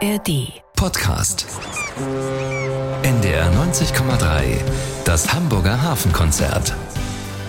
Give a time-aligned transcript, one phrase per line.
[0.00, 0.52] ARD.
[0.76, 1.46] Podcast.
[3.02, 4.60] NDR 90,3.
[5.04, 6.72] Das Hamburger Hafenkonzert.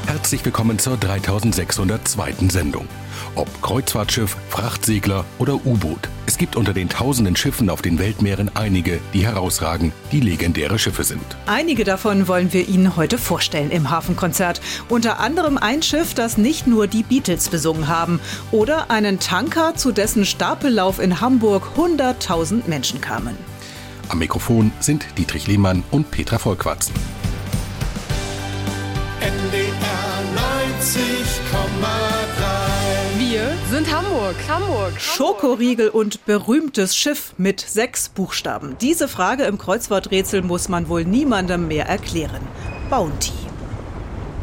[0.10, 2.50] Herzlich willkommen zur 3602.
[2.50, 2.88] Sendung.
[3.36, 6.10] Ob Kreuzfahrtschiff, Frachtsegler oder U-Boot.
[6.26, 11.04] Es gibt unter den tausenden Schiffen auf den Weltmeeren einige, die herausragen, die legendäre Schiffe
[11.04, 11.22] sind.
[11.46, 14.62] Einige davon wollen wir Ihnen heute vorstellen im Hafenkonzert.
[14.90, 18.20] Unter anderem ein Schiff, das nicht nur die Beatles besungen haben.
[18.50, 23.38] Oder einen Tanker, zu dessen Stapellauf in Hamburg 100.000 Menschen kamen.
[24.08, 26.96] Am Mikrofon sind Dietrich Lehmann und Petra Vollquatzen.
[33.18, 34.36] Wir sind Hamburg.
[34.48, 35.00] Hamburg.
[35.00, 38.76] Schokoriegel und berühmtes Schiff mit sechs Buchstaben.
[38.82, 42.42] Diese Frage im Kreuzworträtsel muss man wohl niemandem mehr erklären.
[42.90, 43.34] Bounty.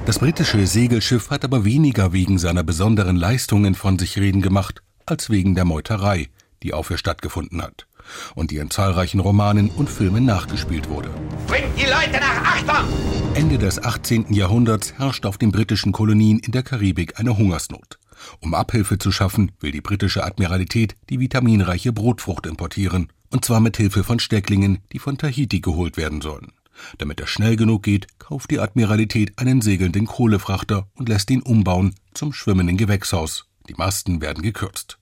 [0.04, 5.30] Das britische Segelschiff hat aber weniger wegen seiner besonderen Leistungen von sich reden gemacht, als
[5.30, 6.28] wegen der Meuterei,
[6.62, 7.88] die auf ihr stattgefunden hat
[8.36, 11.10] und die in zahlreichen Romanen und Filmen nachgespielt wurde.
[11.48, 13.15] Bringt die Leute nach Achtung!
[13.36, 14.32] Ende des 18.
[14.32, 17.98] Jahrhunderts herrscht auf den britischen Kolonien in der Karibik eine Hungersnot.
[18.40, 23.76] Um Abhilfe zu schaffen, will die britische Admiralität die vitaminreiche Brotfrucht importieren, und zwar mit
[23.76, 26.52] Hilfe von Stecklingen, die von Tahiti geholt werden sollen.
[26.96, 31.94] Damit es schnell genug geht, kauft die Admiralität einen segelnden Kohlefrachter und lässt ihn umbauen
[32.14, 33.44] zum schwimmenden Gewächshaus.
[33.68, 34.96] Die Masten werden gekürzt.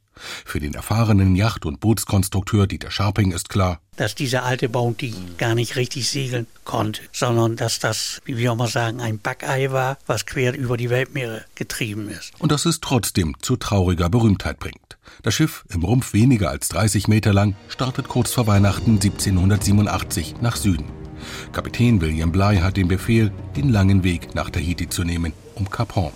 [0.44, 5.54] Für den erfahrenen Yacht- und Bootskonstrukteur Dieter Scharping ist klar, dass diese alte Bounty gar
[5.54, 9.98] nicht richtig segeln konnte, sondern dass das, wie wir auch mal sagen, ein Backei war,
[10.06, 12.32] was quer über die Weltmeere getrieben ist.
[12.38, 14.98] und dass es trotzdem zu trauriger Berühmtheit bringt.
[15.22, 20.56] Das Schiff, im Rumpf weniger als 30 Meter lang, startet kurz vor Weihnachten 1787 nach
[20.56, 20.86] Süden.
[21.52, 25.94] Kapitän William Bligh hat den Befehl, den langen Weg nach Tahiti zu nehmen, um Kap
[25.94, 26.12] Horn.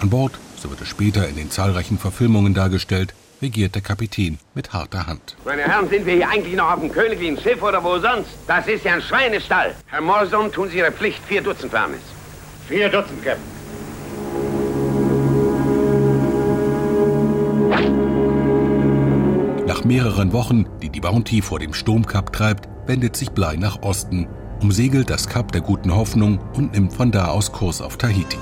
[0.00, 4.72] An Bord, so wird es später in den zahlreichen Verfilmungen dargestellt, regiert der Kapitän mit
[4.72, 5.36] harter Hand.
[5.44, 8.30] Meine Herren, sind wir hier eigentlich noch auf dem königlichen Schiff oder wo sonst?
[8.46, 9.74] Das ist ja ein Schweinestall.
[9.86, 11.20] Herr Morrison, tun Sie Ihre Pflicht.
[11.26, 12.00] Vier Dutzend Farmis.
[12.68, 13.42] Vier Dutzend, Captain.
[19.66, 24.28] Nach mehreren Wochen, die die Bounty vor dem Sturmkap treibt, wendet sich Bligh nach Osten,
[24.60, 28.38] umsegelt das Kap der guten Hoffnung und nimmt von da aus Kurs auf Tahiti.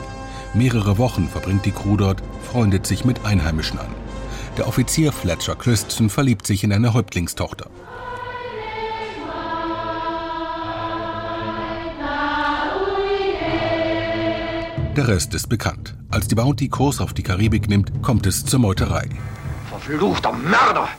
[0.53, 4.00] Mehrere Wochen verbringt die Crew dort, freundet sich mit Einheimischen an.
[4.61, 7.71] Der Offizier Fletcher Christensen verliebt sich in eine Häuptlingstochter.
[14.95, 15.97] Der Rest ist bekannt.
[16.11, 19.09] Als die Bounty Kurs auf die Karibik nimmt, kommt es zur Meuterei.
[19.71, 20.91] Verfluchter Mörder!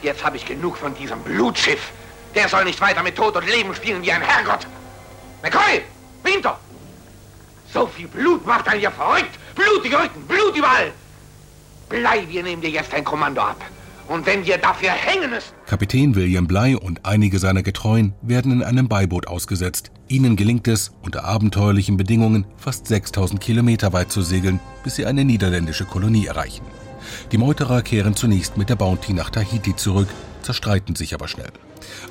[0.00, 1.90] Jetzt habe ich genug von diesem Blutschiff.
[2.36, 4.68] Der soll nicht weiter mit Tod und Leben spielen wie ein Herrgott.
[5.42, 5.82] McCoy!
[6.22, 6.60] Winter!
[7.72, 9.36] So viel Blut macht einen ja verrückt!
[9.56, 10.92] Blutige Rücken, Blut überall!
[11.94, 13.64] Blei, wir nehmen dir jetzt ein Kommando ab.
[14.08, 18.64] Und wenn wir dafür hängen müssen, Kapitän William Bligh und einige seiner Getreuen werden in
[18.64, 19.92] einem Beiboot ausgesetzt.
[20.08, 25.24] Ihnen gelingt es, unter abenteuerlichen Bedingungen fast 6000 Kilometer weit zu segeln, bis sie eine
[25.24, 26.64] niederländische Kolonie erreichen.
[27.30, 30.08] Die Meuterer kehren zunächst mit der Bounty nach Tahiti zurück,
[30.42, 31.52] zerstreiten sich aber schnell.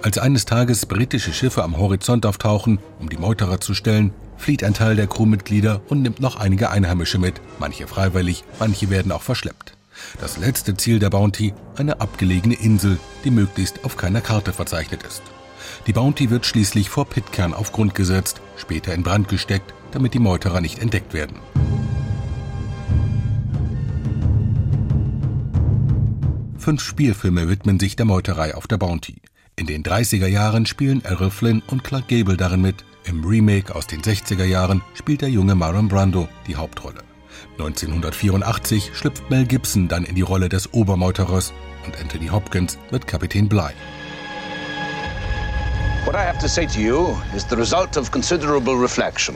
[0.02, 4.74] Als eines Tages britische Schiffe am Horizont auftauchen, um die Meuterer zu stellen, flieht ein
[4.74, 9.78] Teil der Crewmitglieder und nimmt noch einige Einheimische mit, manche freiwillig, manche werden auch verschleppt.
[10.20, 15.22] Das letzte Ziel der Bounty, eine abgelegene Insel, die möglichst auf keiner Karte verzeichnet ist.
[15.88, 20.20] Die Bounty wird schließlich vor Pitcairn auf Grund gesetzt, später in Brand gesteckt, damit die
[20.20, 21.38] Meuterer nicht entdeckt werden.
[26.58, 29.22] Fünf Spielfilme widmen sich der Meuterei auf der Bounty.
[29.56, 32.84] In den 30er Jahren spielen Errol Flynn und Clark Gable darin mit.
[33.06, 37.04] Im Remake aus den 60er Jahren spielt der junge Marlon Brando die Hauptrolle.
[37.58, 41.52] 1984 schlüpft Mel Gibson dann in die Rolle des Obermeuterers
[41.86, 43.74] und Anthony Hopkins wird Kapitän Bligh.
[46.06, 49.36] What I have to say to you is the result of considerable reflection.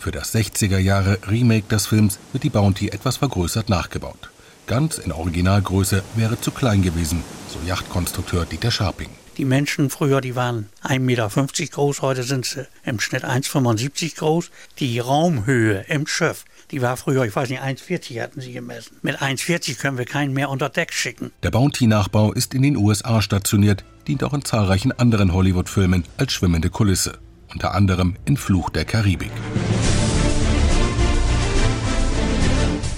[0.00, 4.30] Für das 60er Jahre Remake des Films wird die Bounty etwas vergrößert nachgebaut.
[4.66, 9.10] Ganz in Originalgröße wäre zu klein gewesen, so Yachtkonstrukteur Dieter Scharping.
[9.38, 11.30] Die Menschen früher, die waren 1,50 Meter
[11.70, 14.50] groß, heute sind sie im Schnitt 1,75 groß.
[14.80, 18.96] Die Raumhöhe im Schiff, die war früher, ich weiß nicht, 1,40 hatten sie gemessen.
[19.02, 21.30] Mit 1,40 können wir keinen mehr unter Deck schicken.
[21.44, 26.68] Der Bounty-Nachbau ist in den USA stationiert, dient auch in zahlreichen anderen Hollywood-Filmen als schwimmende
[26.68, 27.18] Kulisse,
[27.52, 29.30] unter anderem in Fluch der Karibik.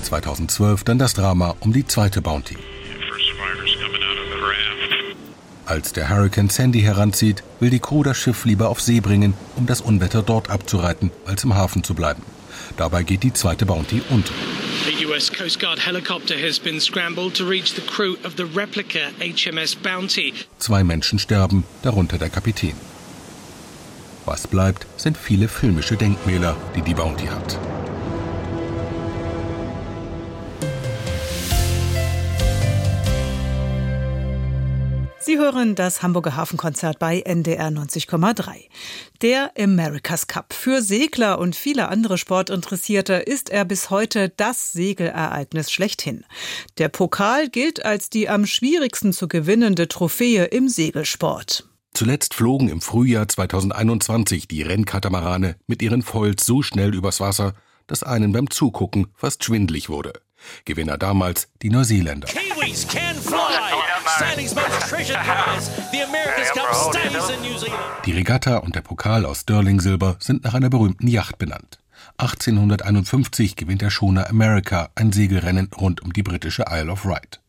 [0.04, 2.56] 2012 dann das Drama um die zweite Bounty.
[5.70, 9.66] Als der Hurricane Sandy heranzieht, will die Crew das Schiff lieber auf See bringen, um
[9.66, 12.24] das Unwetter dort abzureiten, als im Hafen zu bleiben.
[12.76, 14.32] Dabei geht die zweite Bounty unter.
[14.88, 19.12] A US Coast Guard helicopter has been scrambled to reach the crew of the replica
[19.20, 20.34] HMS Bounty.
[20.58, 22.74] Zwei Menschen sterben, darunter der Kapitän.
[24.24, 27.60] Was bleibt, sind viele filmische Denkmäler, die die Bounty hat.
[35.30, 38.64] Sie hören das Hamburger Hafenkonzert bei NDR 90,3.
[39.22, 40.52] Der America's Cup.
[40.52, 46.24] Für Segler und viele andere Sportinteressierte ist er bis heute das Segelereignis schlechthin.
[46.78, 51.68] Der Pokal gilt als die am schwierigsten zu gewinnende Trophäe im Segelsport.
[51.94, 57.54] Zuletzt flogen im Frühjahr 2021 die Rennkatamarane mit ihren Foils so schnell übers Wasser,
[57.86, 60.12] dass einen beim Zugucken fast schwindlig wurde.
[60.64, 62.26] Gewinner damals die Neuseeländer.
[62.26, 63.99] Kiwis can fly.
[68.04, 71.78] Die Regatta und der Pokal aus Stirling-Silber sind nach einer berühmten Yacht benannt.
[72.18, 77.40] 1851 gewinnt der Schoner America ein Segelrennen rund um die britische Isle of Wight.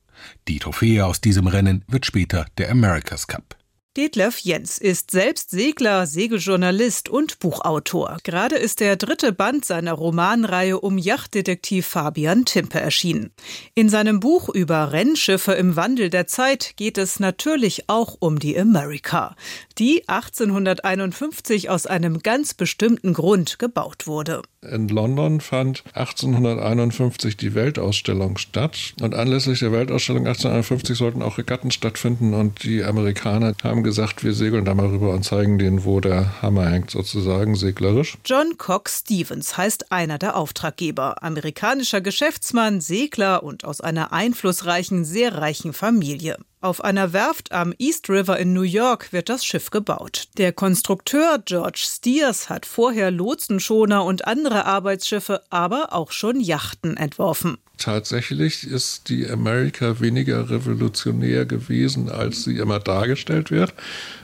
[0.47, 3.55] Die Trophäe aus diesem Rennen wird später der America's Cup.
[3.97, 8.19] Detlef Jens ist selbst Segler, Segeljournalist und Buchautor.
[8.23, 13.31] Gerade ist der dritte Band seiner Romanreihe um Yachtdetektiv Fabian Timpe erschienen.
[13.75, 18.57] In seinem Buch über Rennschiffe im Wandel der Zeit geht es natürlich auch um die
[18.57, 19.35] America,
[19.77, 24.41] die 1851 aus einem ganz bestimmten Grund gebaut wurde.
[24.61, 31.71] In London fand 1851 die Weltausstellung statt und anlässlich der Weltausstellung 1851 sollten auch Regatten
[31.71, 36.00] stattfinden und die Amerikaner haben gesagt, wir segeln da mal rüber und zeigen denen, wo
[36.00, 38.18] der Hammer hängt, sozusagen seglerisch.
[38.25, 45.36] John Cox Stevens heißt einer der Auftraggeber, amerikanischer Geschäftsmann, Segler und aus einer einflussreichen, sehr
[45.36, 46.38] reichen Familie.
[46.63, 50.27] Auf einer Werft am East River in New York wird das Schiff gebaut.
[50.37, 57.57] Der Konstrukteur George Steers hat vorher Lotsenschoner und andere Arbeitsschiffe, aber auch schon Yachten entworfen.
[57.79, 63.73] Tatsächlich ist die America weniger revolutionär gewesen, als sie immer dargestellt wird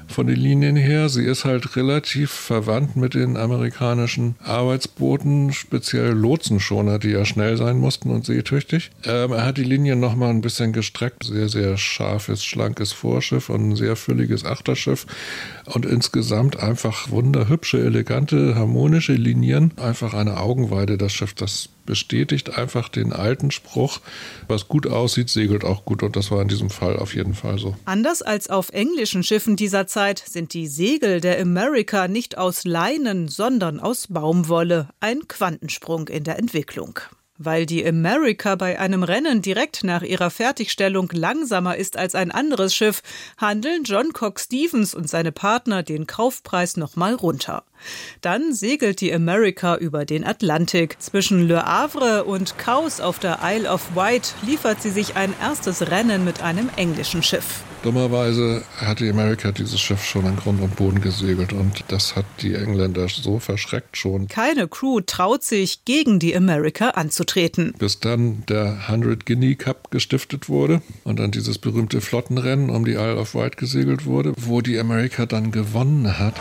[0.08, 1.10] von den Linien her.
[1.10, 7.80] Sie ist halt relativ verwandt mit den amerikanischen Arbeitsbooten, speziell Lotsenschoner, die ja schnell sein
[7.80, 8.92] mussten und seetüchtig.
[9.04, 11.24] Ähm, er hat die Linien nochmal ein bisschen gestreckt.
[11.24, 15.06] Sehr, sehr scharfes, schlankes Vorschiff und ein sehr fülliges Achterschiff.
[15.66, 19.74] Und insgesamt einfach wunderhübsche, elegante, harmonische Linien.
[19.78, 21.34] Einfach eine Augenweide, das Schiff.
[21.34, 24.02] Das bestätigt einfach den alten Spruch,
[24.48, 26.04] was gut aussieht, segelt auch gut.
[26.04, 27.76] Und das war in diesem Fall auf jeden Fall so.
[27.86, 33.28] Anders als auf englischen Schiffen dieser Zeit sind die Segel der America nicht aus Leinen,
[33.28, 34.90] sondern aus Baumwolle.
[35.00, 37.00] Ein Quantensprung in der Entwicklung.
[37.40, 42.74] Weil die America bei einem Rennen direkt nach ihrer Fertigstellung langsamer ist als ein anderes
[42.74, 43.04] Schiff,
[43.38, 47.64] handeln John Cox Stevens und seine Partner den Kaufpreis nochmal runter.
[48.22, 51.02] Dann segelt die America über den Atlantik.
[51.02, 55.90] Zwischen Le Havre und Cowes auf der Isle of Wight liefert sie sich ein erstes
[55.90, 57.64] Rennen mit einem englischen Schiff.
[57.84, 62.26] Dummerweise hat die America dieses Schiff schon an Grund und Boden gesegelt und das hat
[62.42, 64.28] die Engländer so verschreckt schon.
[64.28, 67.74] Keine Crew traut sich, gegen die America anzutreten.
[67.78, 72.94] Bis dann der 100 Guinea Cup gestiftet wurde und dann dieses berühmte Flottenrennen um die
[72.94, 76.36] Isle of Wight gesegelt wurde, wo die America dann gewonnen hat.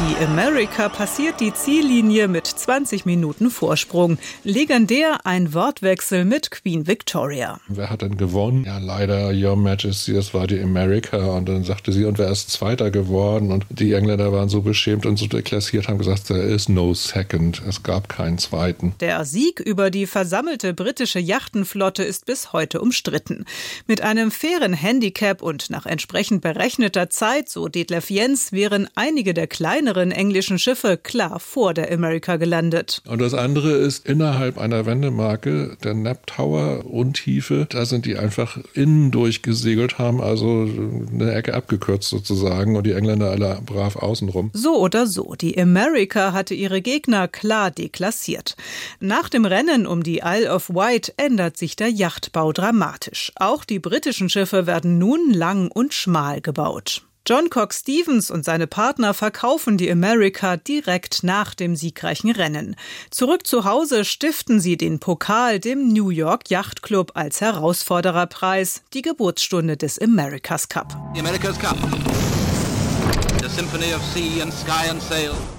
[0.00, 4.16] Die America passiert die Ziellinie mit 20 Minuten Vorsprung.
[4.44, 7.58] Legendär ein Wortwechsel mit Queen Victoria.
[7.66, 8.62] Wer hat denn gewonnen?
[8.64, 11.16] Ja, leider, Your Majesty, das war die America.
[11.16, 13.50] Und dann sagte sie, und wer ist Zweiter geworden?
[13.50, 17.60] Und die Engländer waren so beschämt und so deklassiert, haben gesagt, there is no second.
[17.68, 18.94] Es gab keinen Zweiten.
[19.00, 23.46] Der Sieg über die versammelte britische Yachtenflotte ist bis heute umstritten.
[23.88, 29.48] Mit einem fairen Handicap und nach entsprechend berechneter Zeit, so Detlef Jens, wären einige der
[29.48, 33.00] kleinen kleineren englischen Schiffe klar vor der America gelandet.
[33.08, 38.58] Und das andere ist innerhalb einer Wendemarke, der Nap Tower Untiefe, da sind die einfach
[38.74, 40.68] innen durchgesegelt, haben also
[41.10, 44.50] eine Ecke abgekürzt sozusagen und die Engländer alle brav außenrum.
[44.52, 48.56] So oder so, die America hatte ihre Gegner klar deklassiert.
[49.00, 53.32] Nach dem Rennen um die Isle of Wight ändert sich der Yachtbau dramatisch.
[53.36, 57.07] Auch die britischen Schiffe werden nun lang und schmal gebaut.
[57.28, 62.74] John Cox Stevens und seine Partner verkaufen die America direkt nach dem siegreichen Rennen.
[63.10, 69.02] Zurück zu Hause stiften sie den Pokal dem New York Yacht Club als Herausfordererpreis, die
[69.02, 70.96] Geburtsstunde des America's Cup.
[71.18, 71.76] America's Cup.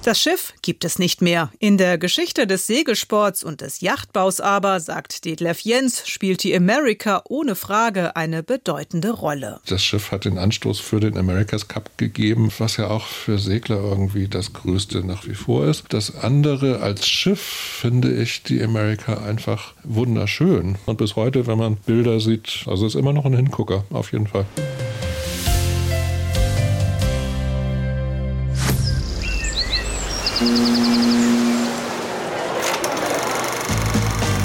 [0.03, 1.51] Das Schiff gibt es nicht mehr.
[1.60, 7.22] In der Geschichte des Segelsports und des Yachtbaus aber, sagt Detlef Jens, spielt die America
[7.27, 9.60] ohne Frage eine bedeutende Rolle.
[9.68, 13.82] Das Schiff hat den Anstoß für den America's Cup gegeben, was ja auch für Segler
[13.84, 15.86] irgendwie das Größte nach wie vor ist.
[15.89, 20.77] Das andere als Schiff finde ich die America einfach wunderschön.
[20.86, 24.27] Und bis heute, wenn man Bilder sieht, also ist immer noch ein Hingucker, auf jeden
[24.27, 24.46] Fall.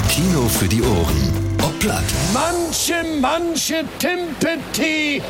[0.09, 1.55] Kino für die Ohren.
[1.63, 2.03] Ob platt.
[2.33, 5.21] Manche, manche Timpeti,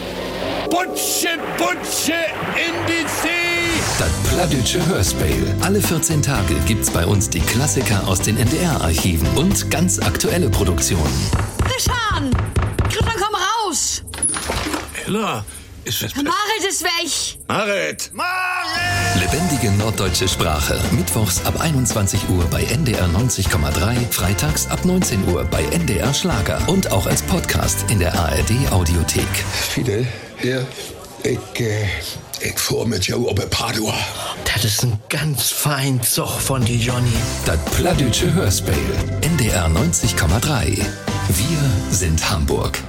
[0.66, 2.14] Butsche, Butsche
[2.56, 3.80] in die See.
[4.00, 5.56] Das Plattdütsche Hörspiel.
[5.62, 11.30] Alle 14 Tage gibt's bei uns die Klassiker aus den NDR-Archiven und ganz aktuelle Produktionen.
[11.64, 12.32] Christian!
[12.90, 14.02] Christian, komm raus!
[15.06, 15.46] Ella,
[15.86, 17.40] ist was Marit ist weg!
[17.48, 18.12] Marit!
[19.20, 20.80] Lebendige norddeutsche Sprache.
[20.92, 24.12] Mittwochs ab 21 Uhr bei NDR 90,3.
[24.12, 26.60] Freitags ab 19 Uhr bei NDR Schlager.
[26.68, 29.28] Und auch als Podcast in der ARD Audiothek.
[29.70, 30.08] Fidel?
[30.44, 30.62] Ja?
[31.24, 31.88] Ich, äh,
[32.42, 33.94] ich fuhr mit jou op Padua.
[34.54, 37.14] Das ist ein ganz fein Zug von die Johnny.
[37.46, 38.74] Das Plattdütsche Hörspiel.
[39.22, 40.78] NDR 90,3.
[41.28, 42.80] Wir sind Hamburg.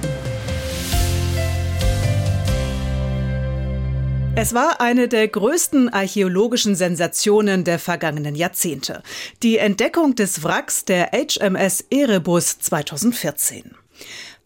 [4.39, 9.01] Es war eine der größten archäologischen Sensationen der vergangenen Jahrzehnte.
[9.41, 13.71] Die Entdeckung des Wracks der HMS Erebus 2014.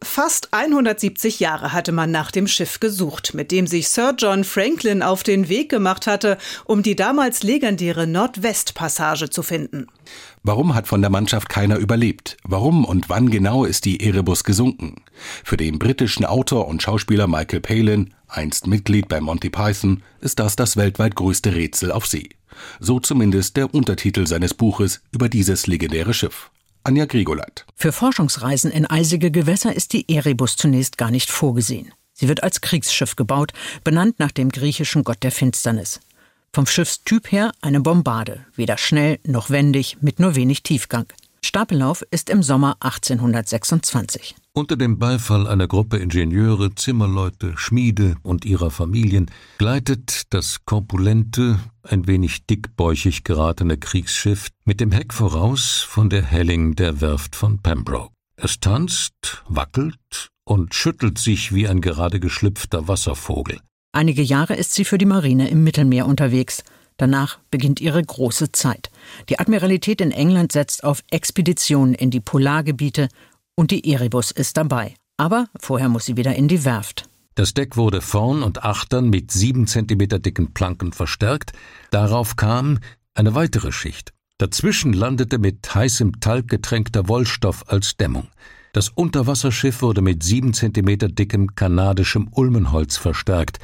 [0.02, 5.04] Fast 170 Jahre hatte man nach dem Schiff gesucht, mit dem sich Sir John Franklin
[5.04, 9.88] auf den Weg gemacht hatte, um die damals legendäre Nordwestpassage zu finden.
[10.42, 12.38] Warum hat von der Mannschaft keiner überlebt?
[12.44, 15.04] Warum und wann genau ist die Erebus gesunken?
[15.44, 20.56] Für den britischen Autor und Schauspieler Michael Palin, einst Mitglied bei Monty Python, ist das
[20.56, 22.30] das weltweit größte Rätsel auf See.
[22.80, 26.52] So zumindest der Untertitel seines Buches über dieses legendäre Schiff.
[26.84, 27.66] Anja Grigolat.
[27.76, 31.92] Für Forschungsreisen in eisige Gewässer ist die Erebus zunächst gar nicht vorgesehen.
[32.14, 36.00] Sie wird als Kriegsschiff gebaut, benannt nach dem griechischen Gott der Finsternis.
[36.54, 41.06] Vom Schiffstyp her eine Bombarde, weder schnell noch wendig, mit nur wenig Tiefgang.
[41.44, 44.36] Stapellauf ist im Sommer 1826.
[44.53, 52.05] Unter dem Beifall einer Gruppe Ingenieure, Zimmerleute, Schmiede und ihrer Familien gleitet das korpulente, ein
[52.05, 58.12] wenig dickbäuchig geratene Kriegsschiff mit dem Heck voraus von der Helling der Werft von Pembroke.
[58.36, 63.62] Es tanzt, wackelt und schüttelt sich wie ein gerade geschlüpfter Wasservogel.
[63.93, 66.65] Einige Jahre ist sie für die Marine im Mittelmeer unterwegs.
[66.98, 68.91] Danach beginnt ihre große Zeit.
[69.29, 73.08] Die Admiralität in England setzt auf Expeditionen in die Polargebiete
[73.62, 74.96] und die Erebus ist dabei.
[75.18, 77.08] Aber vorher muss sie wieder in die Werft.
[77.36, 81.53] Das Deck wurde vorn und achtern mit sieben Zentimeter dicken Planken verstärkt.
[81.91, 82.80] Darauf kam
[83.13, 84.13] eine weitere Schicht.
[84.39, 88.30] Dazwischen landete mit heißem Talg getränkter Wollstoff als Dämmung.
[88.74, 93.60] Das Unterwasserschiff wurde mit sieben Zentimeter dickem kanadischem Ulmenholz verstärkt.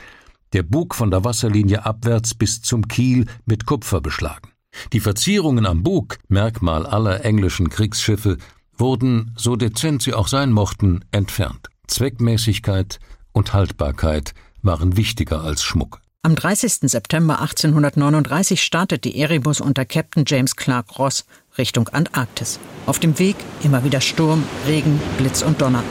[0.54, 4.50] Der Bug von der Wasserlinie abwärts bis zum Kiel mit Kupfer beschlagen.
[4.94, 8.38] Die Verzierungen am Bug, Merkmal aller englischen Kriegsschiffe,
[8.80, 11.68] wurden, so dezent sie auch sein mochten, entfernt.
[11.88, 13.00] Zweckmäßigkeit
[13.32, 16.02] und Haltbarkeit waren wichtiger als Schmuck.
[16.24, 16.90] Am 30.
[16.90, 21.26] September 1839 startet die Erebus unter Captain James Clark Ross
[21.58, 22.60] Richtung Antarktis.
[22.86, 25.84] Auf dem Weg immer wieder Sturm, Regen, Blitz und Donner.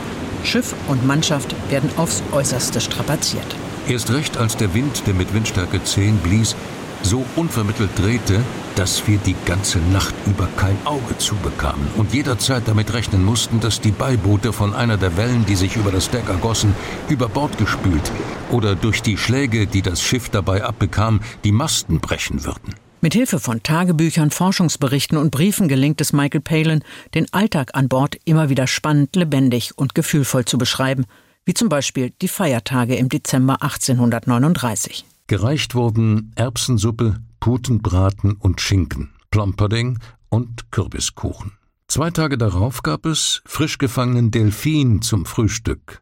[0.43, 3.55] Schiff und Mannschaft werden aufs Äußerste strapaziert.
[3.87, 6.55] Erst recht, als der Wind, der mit Windstärke 10 blies,
[7.03, 8.41] so unvermittelt drehte,
[8.75, 13.81] dass wir die ganze Nacht über kein Auge zubekamen und jederzeit damit rechnen mussten, dass
[13.81, 16.75] die Beiboote von einer der Wellen, die sich über das Deck ergossen,
[17.09, 18.11] über Bord gespült
[18.51, 22.75] oder durch die Schläge, die das Schiff dabei abbekam, die Masten brechen würden.
[22.99, 28.17] Mit Hilfe von Tagebüchern, Forschungsberichten und Briefen gelingt es Michael Palin, den Alltag an Bord
[28.25, 31.05] immer wieder spannend, lebendig und gefühlvoll zu beschreiben,
[31.45, 35.05] wie zum Beispiel die Feiertage im Dezember 1839.
[35.27, 41.51] Gereicht wurden Erbsensuppe, Putenbraten und Schinken, Plumpudding und Kürbiskuchen.
[41.89, 46.01] Zwei Tage darauf gab es frisch gefangenen Delfin zum Frühstück.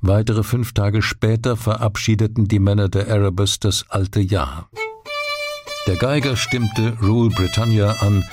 [0.00, 4.68] Weitere fünf Tage später verabschiedeten die Männer der Erebus das alte Jahr.
[5.86, 8.24] Der Geiger stimmte Rule Britannia an,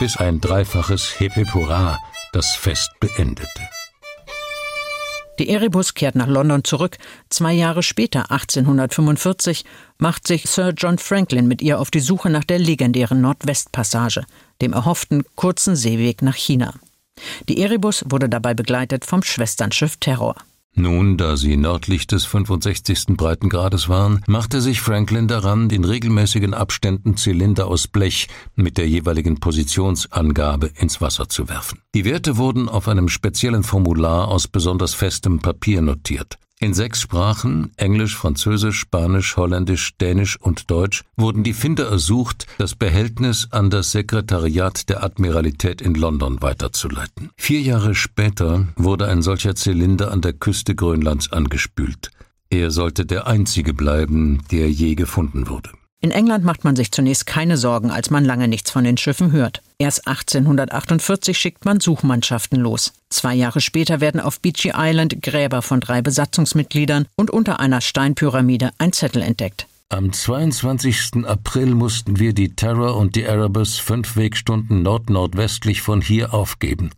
[0.00, 1.32] bis ein dreifaches Hip
[2.32, 3.77] das Fest beendete.
[5.38, 6.98] Die Erebus kehrt nach London zurück.
[7.30, 9.64] Zwei Jahre später, 1845,
[9.98, 14.24] macht sich Sir John Franklin mit ihr auf die Suche nach der legendären Nordwestpassage,
[14.60, 16.74] dem erhofften kurzen Seeweg nach China.
[17.48, 20.36] Die Erebus wurde dabei begleitet vom Schwesternschiff Terror.
[20.78, 23.16] Nun, da sie nördlich des 65.
[23.16, 29.40] Breitengrades waren, machte sich Franklin daran, in regelmäßigen Abständen Zylinder aus Blech mit der jeweiligen
[29.40, 31.80] Positionsangabe ins Wasser zu werfen.
[31.96, 36.38] Die Werte wurden auf einem speziellen Formular aus besonders festem Papier notiert.
[36.60, 42.74] In sechs Sprachen Englisch, Französisch, Spanisch, Holländisch, Dänisch und Deutsch wurden die Finder ersucht, das
[42.74, 47.30] Behältnis an das Sekretariat der Admiralität in London weiterzuleiten.
[47.36, 52.10] Vier Jahre später wurde ein solcher Zylinder an der Küste Grönlands angespült.
[52.50, 55.70] Er sollte der einzige bleiben, der je gefunden wurde.
[56.00, 59.32] In England macht man sich zunächst keine Sorgen, als man lange nichts von den Schiffen
[59.32, 59.62] hört.
[59.78, 62.92] Erst 1848 schickt man Suchmannschaften los.
[63.10, 68.70] Zwei Jahre später werden auf Beachy Island Gräber von drei Besatzungsmitgliedern und unter einer Steinpyramide
[68.78, 69.66] ein Zettel entdeckt.
[69.88, 71.24] Am 22.
[71.24, 76.90] April mussten wir die Terror und die Erebus fünf Wegstunden nord-nordwestlich von hier aufgeben,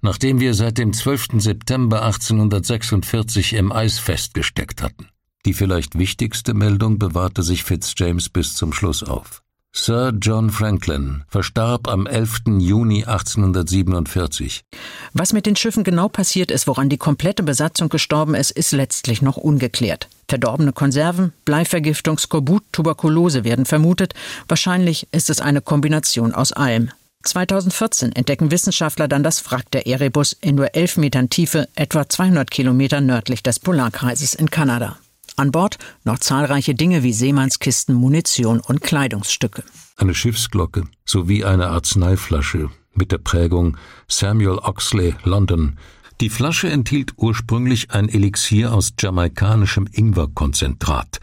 [0.00, 1.42] nachdem wir seit dem 12.
[1.42, 5.08] September 1846 im Eis festgesteckt hatten.
[5.46, 9.44] Die vielleicht wichtigste Meldung bewahrte sich Fitzjames bis zum Schluss auf.
[9.72, 12.58] Sir John Franklin verstarb am 11.
[12.58, 14.64] Juni 1847.
[15.12, 19.22] Was mit den Schiffen genau passiert ist, woran die komplette Besatzung gestorben ist, ist letztlich
[19.22, 20.08] noch ungeklärt.
[20.28, 24.14] Verdorbene Konserven, Bleivergiftung, Skorbut, Tuberkulose werden vermutet.
[24.48, 26.90] Wahrscheinlich ist es eine Kombination aus allem.
[27.22, 32.50] 2014 entdecken Wissenschaftler dann das Wrack der Erebus in nur 11 Metern Tiefe, etwa 200
[32.50, 34.98] Kilometer nördlich des Polarkreises in Kanada.
[35.36, 39.64] An Bord noch zahlreiche Dinge wie Seemannskisten, Munition und Kleidungsstücke.
[39.96, 43.76] Eine Schiffsglocke sowie eine Arzneiflasche mit der Prägung
[44.08, 45.76] Samuel Oxley, London.
[46.22, 51.20] Die Flasche enthielt ursprünglich ein Elixier aus jamaikanischem Ingwerkonzentrat,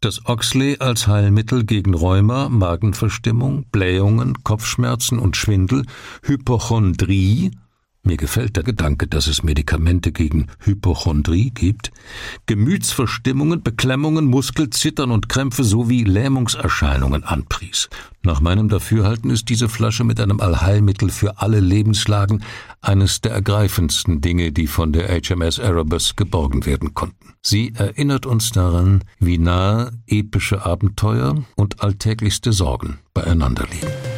[0.00, 5.86] das Oxley als Heilmittel gegen Rheuma, Magenverstimmung, Blähungen, Kopfschmerzen und Schwindel,
[6.24, 7.52] Hypochondrie
[8.04, 11.92] mir gefällt der Gedanke, dass es Medikamente gegen Hypochondrie gibt,
[12.46, 17.88] Gemütsverstimmungen, Beklemmungen, Muskelzittern und Krämpfe sowie Lähmungserscheinungen anpries.
[18.22, 22.42] Nach meinem Dafürhalten ist diese Flasche mit einem Allheilmittel für alle Lebenslagen
[22.80, 27.34] eines der ergreifendsten Dinge, die von der HMS Erebus geborgen werden konnten.
[27.40, 34.11] Sie erinnert uns daran, wie nahe epische Abenteuer und alltäglichste Sorgen beieinander liegen.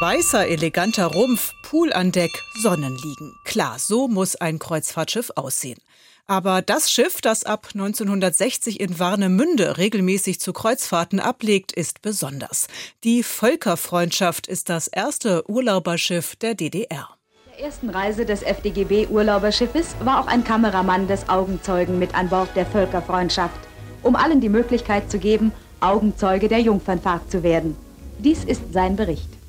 [0.00, 2.30] Weißer, eleganter Rumpf, Pool an Deck,
[2.62, 3.34] Sonnenliegen.
[3.44, 5.78] Klar, so muss ein Kreuzfahrtschiff aussehen.
[6.26, 12.68] Aber das Schiff, das ab 1960 in Warnemünde regelmäßig zu Kreuzfahrten ablegt, ist besonders.
[13.04, 17.10] Die Völkerfreundschaft ist das erste Urlauberschiff der DDR.
[17.58, 22.64] Der ersten Reise des FDGB-Urlauberschiffes war auch ein Kameramann des Augenzeugen mit an Bord der
[22.64, 23.60] Völkerfreundschaft,
[24.02, 27.76] um allen die Möglichkeit zu geben, Augenzeuge der Jungfernfahrt zu werden.
[28.18, 29.39] Dies ist sein Bericht.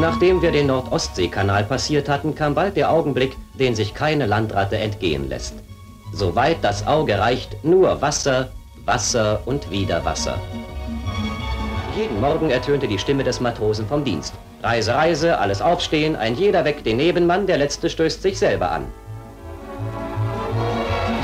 [0.00, 5.28] Nachdem wir den Nordostseekanal passiert hatten, kam bald der Augenblick, den sich keine Landratte entgehen
[5.28, 5.54] lässt.
[6.12, 8.50] Soweit das Auge reicht, nur Wasser,
[8.84, 10.38] Wasser und wieder Wasser.
[11.96, 14.34] Jeden Morgen ertönte die Stimme des Matrosen vom Dienst.
[14.62, 18.84] Reise, Reise, alles aufstehen, ein jeder weckt den Nebenmann, der letzte stößt sich selber an.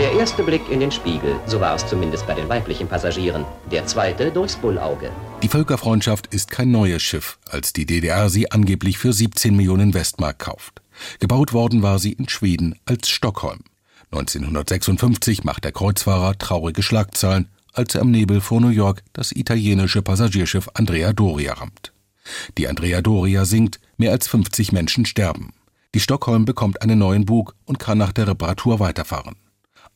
[0.00, 3.87] Der erste Blick in den Spiegel, so war es zumindest bei den weiblichen Passagieren, der
[3.87, 5.10] zweite durchs Bullauge.
[5.42, 10.38] Die Völkerfreundschaft ist kein neues Schiff, als die DDR sie angeblich für 17 Millionen Westmark
[10.38, 10.81] kauft.
[11.20, 13.61] Gebaut worden war sie in Schweden als Stockholm.
[14.11, 20.03] 1956 macht der Kreuzfahrer traurige Schlagzeilen, als er im Nebel vor New York das italienische
[20.03, 21.92] Passagierschiff Andrea Doria rammt.
[22.57, 25.53] Die Andrea Doria sinkt, mehr als 50 Menschen sterben.
[25.94, 29.37] Die Stockholm bekommt einen neuen Bug und kann nach der Reparatur weiterfahren.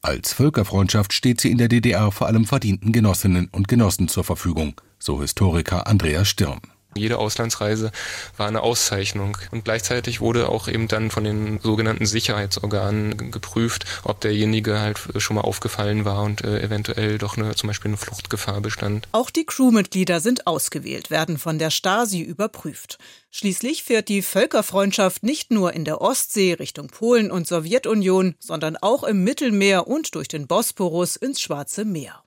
[0.01, 4.81] Als Völkerfreundschaft steht sie in der DDR vor allem verdienten Genossinnen und Genossen zur Verfügung,
[4.99, 6.61] so Historiker Andreas Stirn.
[6.99, 7.93] Jede Auslandsreise
[8.37, 9.39] war eine Auszeichnung.
[9.51, 15.37] Und gleichzeitig wurde auch eben dann von den sogenannten Sicherheitsorganen geprüft, ob derjenige halt schon
[15.37, 19.07] mal aufgefallen war und äh, eventuell doch eine, zum Beispiel eine Fluchtgefahr bestand.
[19.13, 22.99] Auch die Crewmitglieder sind ausgewählt, werden von der Stasi überprüft.
[23.31, 29.05] Schließlich fährt die Völkerfreundschaft nicht nur in der Ostsee Richtung Polen und Sowjetunion, sondern auch
[29.05, 32.23] im Mittelmeer und durch den Bosporus ins Schwarze Meer.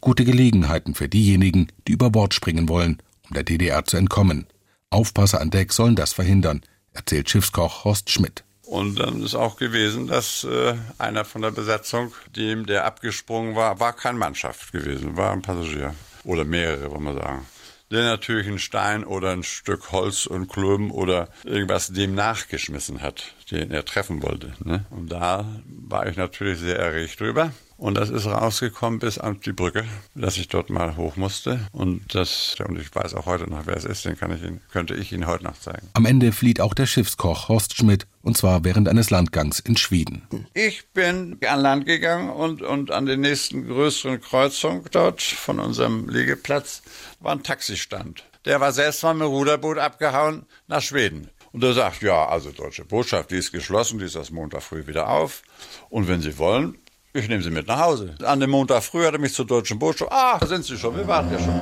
[0.00, 4.46] Gute Gelegenheiten für diejenigen, die über Bord springen wollen um der DDR zu entkommen.
[4.90, 8.44] Aufpasser an Deck sollen das verhindern, erzählt Schiffskoch Horst Schmidt.
[8.62, 13.78] Und dann ist auch gewesen, dass äh, einer von der Besatzung, dem der abgesprungen war,
[13.78, 15.94] war kein Mannschaft gewesen, war ein Passagier.
[16.24, 17.46] Oder mehrere, wollen wir sagen.
[17.92, 23.34] Der natürlich einen Stein oder ein Stück Holz und Klumpen oder irgendwas dem nachgeschmissen hat,
[23.52, 24.54] den er treffen wollte.
[24.64, 24.84] Ne?
[24.90, 27.52] Und da war ich natürlich sehr erregt drüber.
[27.78, 29.84] Und das ist rausgekommen bis an die Brücke,
[30.14, 31.60] dass ich dort mal hoch musste.
[31.72, 34.60] Und das, und ich weiß auch heute noch, wer es ist, den kann ich Ihnen,
[34.72, 35.86] könnte ich Ihnen heute noch zeigen.
[35.92, 40.22] Am Ende flieht auch der Schiffskoch Horst Schmidt, und zwar während eines Landgangs in Schweden.
[40.54, 46.08] Ich bin an Land gegangen und, und an der nächsten größeren Kreuzung dort von unserem
[46.08, 46.82] Liegeplatz
[47.20, 48.24] war ein Taxistand.
[48.46, 51.28] Der war selbst mal mit dem Ruderboot abgehauen nach Schweden.
[51.52, 54.86] Und er sagt, ja, also deutsche Botschaft, die ist geschlossen, die ist das Montag früh
[54.86, 55.42] wieder auf.
[55.88, 56.76] Und wenn Sie wollen,
[57.18, 58.14] ich nehme Sie mit nach Hause.
[58.24, 60.10] An dem Montag früh hat er mich zur deutschen Botschaft.
[60.12, 61.60] Ah, da sind Sie schon, wir warten ja schon.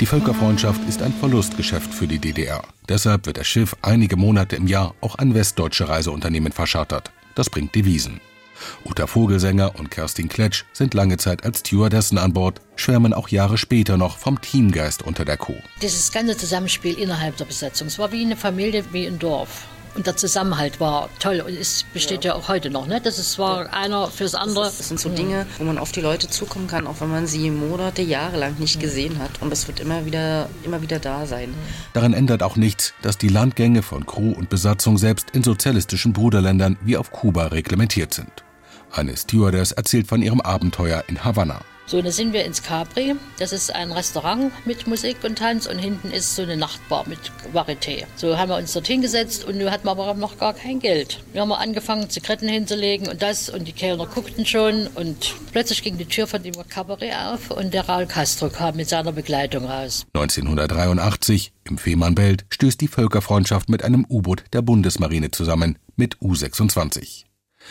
[0.00, 2.62] Die Völkerfreundschaft ist ein Verlustgeschäft für die DDR.
[2.88, 7.10] Deshalb wird das Schiff einige Monate im Jahr auch an westdeutsche Reiseunternehmen verschartert.
[7.34, 8.20] Das bringt Devisen.
[8.84, 13.58] Uta Vogelsänger und Kerstin Kletsch sind lange Zeit als Stewardessen an Bord, schwärmen auch Jahre
[13.58, 15.56] später noch vom Teamgeist unter der Kuh.
[15.82, 19.66] Dieses ganze Zusammenspiel innerhalb der Besetzung, es war wie eine Familie, wie ein Dorf.
[19.94, 22.86] Und der Zusammenhalt war toll und es besteht ja, ja auch heute noch.
[22.86, 23.00] Ne?
[23.00, 24.64] Das ist, war einer fürs andere.
[24.64, 27.50] Das, sind so Dinge, wo man auf die Leute zukommen kann, auch wenn man sie
[27.50, 29.30] Monate, Jahre lang nicht gesehen hat.
[29.40, 31.54] Und es wird immer wieder, immer wieder da sein.
[31.92, 36.76] Daran ändert auch nichts, dass die Landgänge von Crew und Besatzung selbst in sozialistischen Bruderländern
[36.82, 38.44] wie auf Kuba reglementiert sind.
[38.90, 41.60] Eine Stewardess erzählt von ihrem Abenteuer in Havanna.
[41.86, 43.14] So, dann sind wir ins Capri.
[43.38, 47.18] Das ist ein Restaurant mit Musik und Tanz und hinten ist so eine Nachtbar mit
[47.52, 48.04] Varieté.
[48.16, 51.22] So haben wir uns dort hingesetzt und nun hatten wir aber noch gar kein Geld.
[51.32, 55.98] Wir haben angefangen, Zigaretten hinzulegen und das und die Kellner guckten schon und plötzlich ging
[55.98, 60.06] die Tür von dem Cabaret auf und der Raul Castro kam mit seiner Begleitung raus.
[60.14, 67.24] 1983 im Fehmarnbelt stößt die Völkerfreundschaft mit einem U-Boot der Bundesmarine zusammen mit U-26.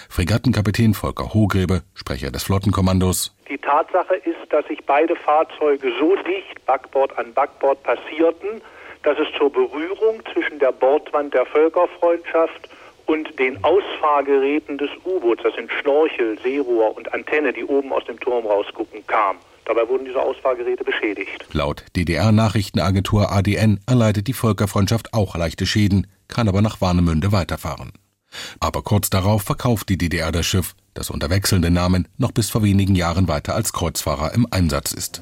[0.09, 3.35] Fregattenkapitän Volker Hohgräbe, Sprecher des Flottenkommandos.
[3.49, 8.61] Die Tatsache ist, dass sich beide Fahrzeuge so dicht Backbord an Backbord passierten,
[9.03, 12.69] dass es zur Berührung zwischen der Bordwand der Völkerfreundschaft
[13.05, 18.19] und den Ausfahrgeräten des U-Boots, das sind Schnorchel, Seerohr und Antenne, die oben aus dem
[18.19, 19.37] Turm rausgucken, kam.
[19.65, 21.45] Dabei wurden diese Ausfahrgeräte beschädigt.
[21.53, 27.93] Laut DDR-Nachrichtenagentur ADN erleidet die Völkerfreundschaft auch leichte Schäden, kann aber nach Warnemünde weiterfahren.
[28.59, 32.63] Aber kurz darauf verkauft die DDR das Schiff, das unter wechselnden Namen noch bis vor
[32.63, 35.21] wenigen Jahren weiter als Kreuzfahrer im Einsatz ist.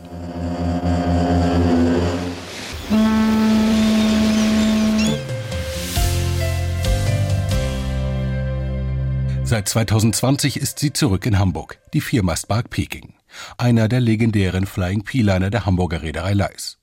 [9.52, 13.16] Seit 2020 ist sie zurück in Hamburg, die Viermastbark Peking,
[13.58, 16.78] einer der legendären Flying P-Liner der Hamburger Reederei Leis.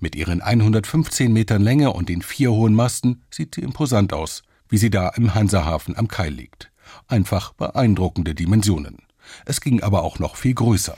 [0.00, 4.78] Mit ihren 115 Metern Länge und den vier hohen Masten sieht sie imposant aus, wie
[4.78, 6.70] sie da im Hansahafen am Kai liegt.
[7.08, 8.98] Einfach beeindruckende Dimensionen.
[9.44, 10.96] Es ging aber auch noch viel größer.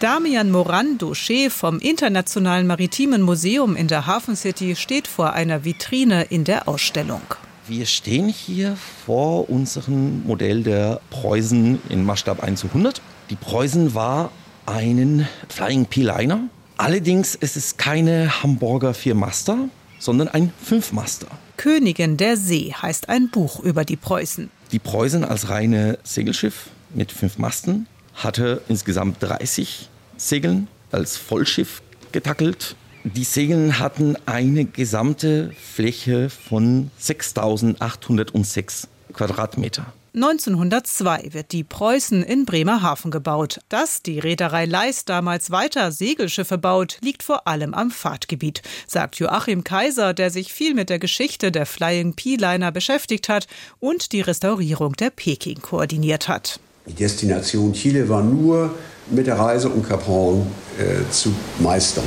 [0.00, 6.24] Damian Moran Douché vom Internationalen Maritimen Museum in der Hafen City steht vor einer Vitrine
[6.24, 7.22] in der Ausstellung.
[7.66, 8.76] Wir stehen hier
[9.06, 13.00] vor unserem Modell der Preußen in Maßstab 1 zu 100.
[13.30, 14.30] Die Preußen war
[14.66, 16.40] einen Flying P-Liner.
[16.76, 19.56] Allerdings ist es keine Hamburger Viermaster,
[19.98, 21.28] sondern ein Fünfmaster.
[21.56, 24.50] Königin der See heißt ein Buch über die Preußen.
[24.74, 32.74] Die Preußen als reine Segelschiff mit fünf Masten hatte insgesamt 30 Segeln als Vollschiff getackelt.
[33.04, 39.92] Die Segeln hatten eine gesamte Fläche von 6806 Quadratmeter.
[40.14, 43.58] 1902 wird die Preußen in Bremerhaven gebaut.
[43.68, 49.64] Dass die Reederei Leis damals weiter Segelschiffe baut, liegt vor allem am Fahrtgebiet, sagt Joachim
[49.64, 53.48] Kaiser, der sich viel mit der Geschichte der Flying P-Liner beschäftigt hat
[53.80, 56.60] und die Restaurierung der Peking koordiniert hat.
[56.86, 58.72] Die Destination Chile war nur
[59.10, 60.46] mit der Reise um Cap Horn
[60.78, 62.04] äh, zu meistern.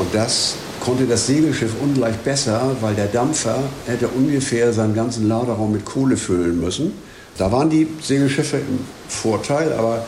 [0.00, 5.70] Und das konnte das Segelschiff ungleich besser, weil der Dampfer hätte ungefähr seinen ganzen Laderaum
[5.70, 6.92] mit Kohle füllen müssen.
[7.38, 10.04] Da waren die Segelschiffe im Vorteil, aber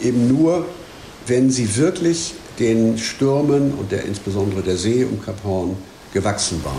[0.00, 0.66] eben nur,
[1.26, 5.76] wenn sie wirklich den Stürmen und der, insbesondere der See um Kap Horn
[6.12, 6.76] gewachsen waren.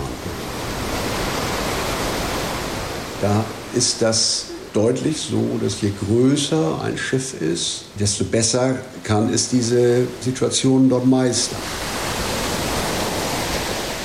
[3.22, 9.50] Da ist das deutlich so, dass je größer ein Schiff ist, desto besser kann es
[9.50, 11.60] diese Situation dort meistern.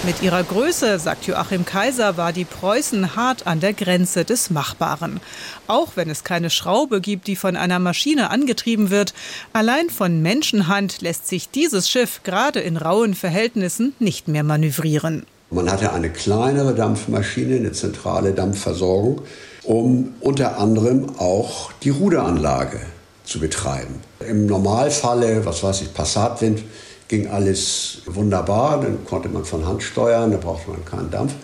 [0.05, 5.21] Mit ihrer Größe, sagt Joachim Kaiser, war die Preußen hart an der Grenze des Machbaren.
[5.69, 9.15] Auch wenn es keine Schraube gibt, die von einer Maschine angetrieben wird,
[9.53, 15.25] allein von Menschenhand lässt sich dieses Schiff gerade in rauen Verhältnissen nicht mehr manövrieren.
[15.51, 19.23] Man hatte eine kleinere Dampfmaschine, eine zentrale Dampfversorgung,
[19.63, 22.81] um unter anderem auch die Ruderanlage
[23.23, 24.01] zu betreiben.
[24.19, 26.65] Im Normalfalle, was weiß ich, Passatwind,
[27.13, 31.35] ging alles wunderbar, dann konnte man von Hand steuern, da brauchte man keinen Dampf.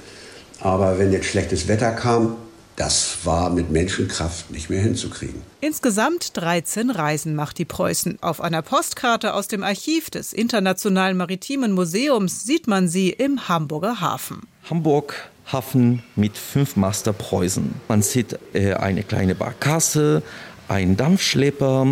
[0.60, 2.36] Aber wenn jetzt schlechtes Wetter kam,
[2.78, 5.42] Das war mit Menschenkraft nicht mehr hinzukriegen.
[5.60, 8.18] Insgesamt 13 Reisen macht die Preußen.
[8.22, 14.00] Auf einer Postkarte aus dem Archiv des Internationalen Maritimen Museums sieht man sie im Hamburger
[14.00, 14.46] Hafen.
[14.70, 17.74] Hamburg Hafen mit fünf Master Preußen.
[17.88, 20.22] Man sieht äh, eine kleine Barkasse,
[20.68, 21.84] einen Dampfschlepper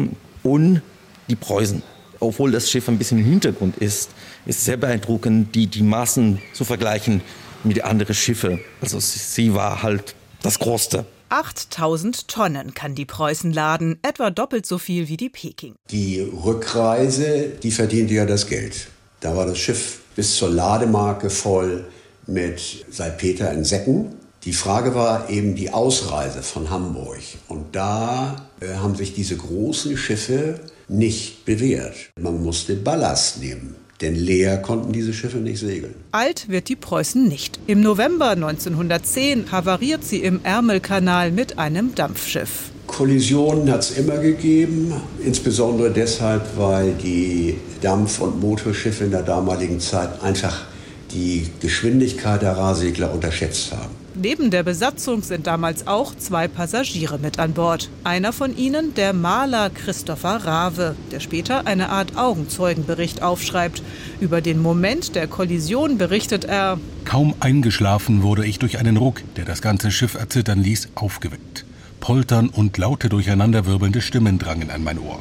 [0.44, 0.82] und
[1.28, 1.82] die Preußen.
[2.26, 4.10] Obwohl das Schiff ein bisschen im Hintergrund ist,
[4.46, 7.20] ist sehr beeindruckend, die, die Maßen zu vergleichen
[7.62, 8.60] mit anderen Schiffen.
[8.80, 11.04] Also sie war halt das Größte.
[11.28, 15.74] 8000 Tonnen kann die Preußen laden, etwa doppelt so viel wie die Peking.
[15.90, 18.88] Die Rückreise, die verdiente ja das Geld.
[19.20, 21.84] Da war das Schiff bis zur Lademarke voll
[22.26, 24.14] mit Salpeter in Säcken.
[24.44, 27.18] Die Frage war eben die Ausreise von Hamburg.
[27.48, 32.10] Und da äh, haben sich diese großen Schiffe nicht bewährt.
[32.20, 33.76] Man musste Ballast nehmen.
[34.00, 35.94] Denn leer konnten diese Schiffe nicht segeln.
[36.12, 37.58] Alt wird die Preußen nicht.
[37.66, 42.70] Im November 1910 havariert sie im Ärmelkanal mit einem Dampfschiff.
[42.86, 44.92] Kollisionen hat es immer gegeben,
[45.24, 50.66] insbesondere deshalb, weil die Dampf- und Motorschiffe in der damaligen Zeit einfach
[51.12, 54.05] die Geschwindigkeit der Rahsegler unterschätzt haben.
[54.18, 57.90] Neben der Besatzung sind damals auch zwei Passagiere mit an Bord.
[58.02, 63.82] Einer von ihnen der Maler Christopher Rave, der später eine Art Augenzeugenbericht aufschreibt.
[64.18, 69.44] Über den Moment der Kollision berichtet er: Kaum eingeschlafen wurde ich durch einen Ruck, der
[69.44, 71.66] das ganze Schiff erzittern ließ, aufgeweckt.
[72.00, 75.18] Poltern und laute durcheinanderwirbelnde Stimmen drangen an mein Ohr.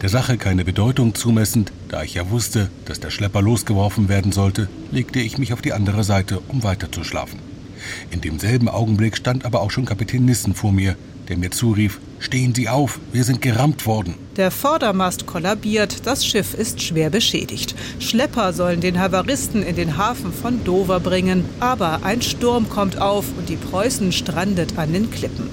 [0.00, 4.68] Der Sache keine Bedeutung zumessend, da ich ja wusste, dass der Schlepper losgeworfen werden sollte,
[4.92, 7.47] legte ich mich auf die andere Seite, um weiterzuschlafen.
[8.10, 10.96] In demselben Augenblick stand aber auch schon Kapitän Nissen vor mir,
[11.28, 14.14] der mir zurief, Stehen Sie auf, wir sind gerammt worden.
[14.36, 17.76] Der Vordermast kollabiert, das Schiff ist schwer beschädigt.
[18.00, 23.26] Schlepper sollen den Havaristen in den Hafen von Dover bringen, aber ein Sturm kommt auf
[23.36, 25.48] und die Preußen strandet an den Klippen.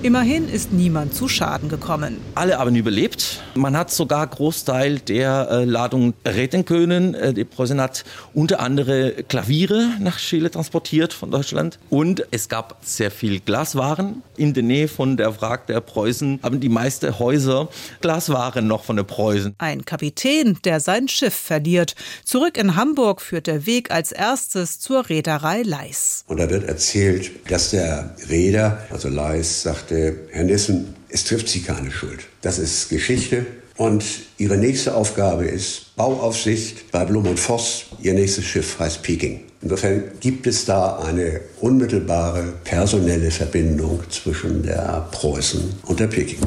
[0.00, 2.20] Immerhin ist niemand zu Schaden gekommen.
[2.36, 3.42] Alle haben überlebt.
[3.56, 7.14] Man hat sogar Großteil der äh, Ladung retten können.
[7.14, 11.80] Äh, die Preußen hat unter anderem Klaviere nach Chile transportiert von Deutschland.
[11.90, 14.22] Und es gab sehr viel Glaswaren.
[14.36, 17.68] In der Nähe von der Wrack der Preußen haben die meisten Häuser
[18.00, 19.56] Glaswaren noch von der Preußen.
[19.58, 21.96] Ein Kapitän, der sein Schiff verliert.
[22.24, 26.22] Zurück in Hamburg führt der Weg als erstes zur Reederei Leis.
[26.28, 31.48] Und da wird erzählt, dass der Reeder, also Leis, sagt, sagte, Herr Nissen, es trifft
[31.48, 32.20] Sie keine Schuld.
[32.42, 33.46] Das ist Geschichte.
[33.76, 34.04] Und
[34.38, 37.86] Ihre nächste Aufgabe ist Bauaufsicht bei Blum und Voss.
[38.02, 39.40] Ihr nächstes Schiff heißt Peking.
[39.62, 46.38] Insofern gibt es da eine unmittelbare personelle Verbindung zwischen der Preußen und der Peking.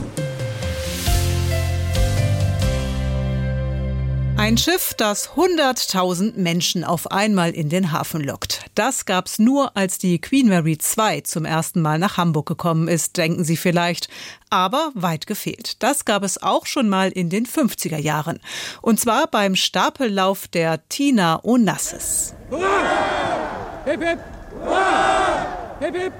[4.41, 8.65] Ein Schiff, das 100.000 Menschen auf einmal in den Hafen lockt.
[8.73, 13.17] Das gab's nur, als die Queen Mary II zum ersten Mal nach Hamburg gekommen ist,
[13.17, 14.09] denken Sie vielleicht.
[14.49, 15.83] Aber weit gefehlt.
[15.83, 18.39] Das gab es auch schon mal in den 50er Jahren.
[18.81, 22.33] Und zwar beim Stapellauf der Tina Onassis.
[23.85, 24.19] Hip, hip.
[25.81, 26.13] Hip, hip.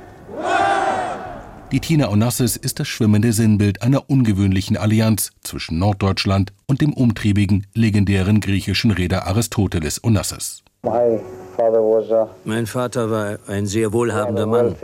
[1.71, 7.65] Die Tina Onassis ist das schwimmende Sinnbild einer ungewöhnlichen Allianz zwischen Norddeutschland und dem umtriebigen,
[7.73, 10.63] legendären griechischen Reeder Aristoteles Onassis.
[10.83, 14.75] Mein Vater war ein sehr wohlhabender Mann,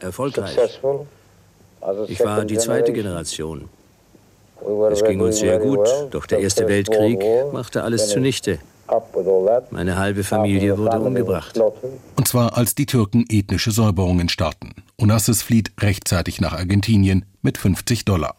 [0.00, 0.56] erfolgreich.
[2.08, 3.68] Ich war die zweite Generation.
[4.90, 7.20] Es ging uns sehr gut, doch der Erste Weltkrieg
[7.52, 8.58] machte alles zunichte.
[9.70, 11.58] Meine halbe Familie wurde umgebracht.
[12.16, 14.74] Und zwar als die Türken ethnische Säuberungen starten.
[14.98, 18.34] Onassis flieht rechtzeitig nach Argentinien mit 50 Dollar.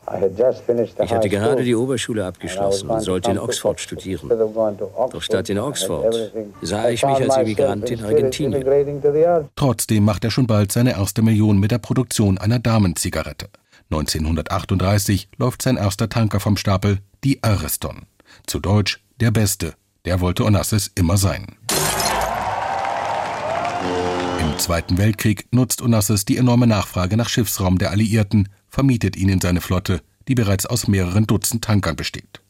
[1.01, 4.29] Ich hatte gerade die Oberschule abgeschlossen und sollte in Oxford studieren.
[4.29, 9.49] Doch statt in Oxford sah ich mich als Immigrant in Argentinien.
[9.55, 13.49] Trotzdem macht er schon bald seine erste Million mit der Produktion einer Damenzigarette.
[13.91, 18.01] 1938 läuft sein erster Tanker vom Stapel, die Ariston.
[18.45, 19.73] Zu Deutsch der Beste
[20.07, 21.45] der wollte Onassis immer sein.
[24.39, 29.41] Im Zweiten Weltkrieg nutzt Onassis die enorme Nachfrage nach Schiffsraum der Alliierten, vermietet ihn in
[29.41, 32.41] seine Flotte, die bereits aus mehreren Dutzend Tankern besteht.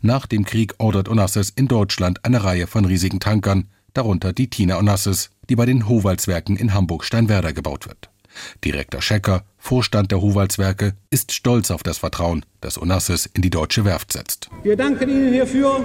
[0.00, 4.78] Nach dem Krieg ordert Onassis in Deutschland eine Reihe von riesigen Tankern, darunter die Tina
[4.78, 8.08] Onassis, die bei den Howaldswerken in Hamburg-Steinwerder gebaut wird.
[8.64, 13.84] Direktor Schecker, Vorstand der Howaldswerke, ist stolz auf das Vertrauen, das Onassis in die deutsche
[13.84, 14.48] Werft setzt.
[14.62, 15.84] Wir danken Ihnen hierfür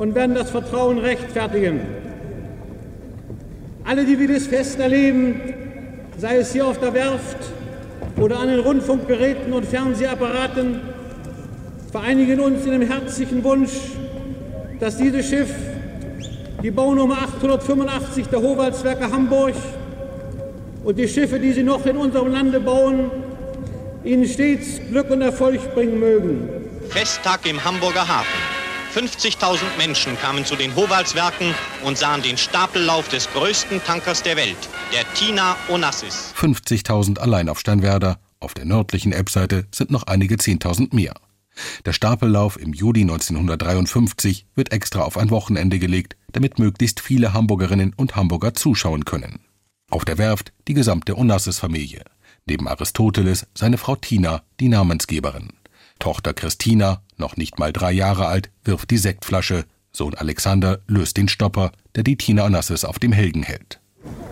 [0.00, 1.80] und werden das Vertrauen rechtfertigen.
[3.84, 5.38] Alle, die wir das Fest erleben,
[6.16, 7.36] sei es hier auf der Werft
[8.18, 10.80] oder an den Rundfunkgeräten und Fernsehapparaten,
[11.92, 13.72] vereinigen uns in dem herzlichen Wunsch,
[14.80, 15.52] dass dieses Schiff,
[16.62, 19.54] die Baunummer 885 der Howaldswerke Hamburg,
[20.82, 23.10] und die Schiffe, die sie noch in unserem Lande bauen,
[24.02, 26.48] ihnen stets Glück und Erfolg bringen mögen.
[26.88, 28.59] Festtag im Hamburger Hafen.
[28.94, 34.56] 50.000 Menschen kamen zu den Howaldswerken und sahen den Stapellauf des größten Tankers der Welt,
[34.92, 36.34] der Tina Onassis.
[36.36, 38.18] 50.000 allein auf Steinwerder.
[38.40, 41.14] Auf der nördlichen Ebbseite sind noch einige 10.000 mehr.
[41.84, 47.92] Der Stapellauf im Juli 1953 wird extra auf ein Wochenende gelegt, damit möglichst viele Hamburgerinnen
[47.96, 49.40] und Hamburger zuschauen können.
[49.90, 52.04] Auf der Werft die gesamte Onassis-Familie.
[52.46, 55.52] Neben Aristoteles seine Frau Tina, die Namensgeberin.
[56.00, 59.64] Tochter Christina, noch nicht mal drei Jahre alt, wirft die Sektflasche.
[59.92, 63.79] Sohn Alexander löst den Stopper, der die Tina Onassis auf dem Helgen hält.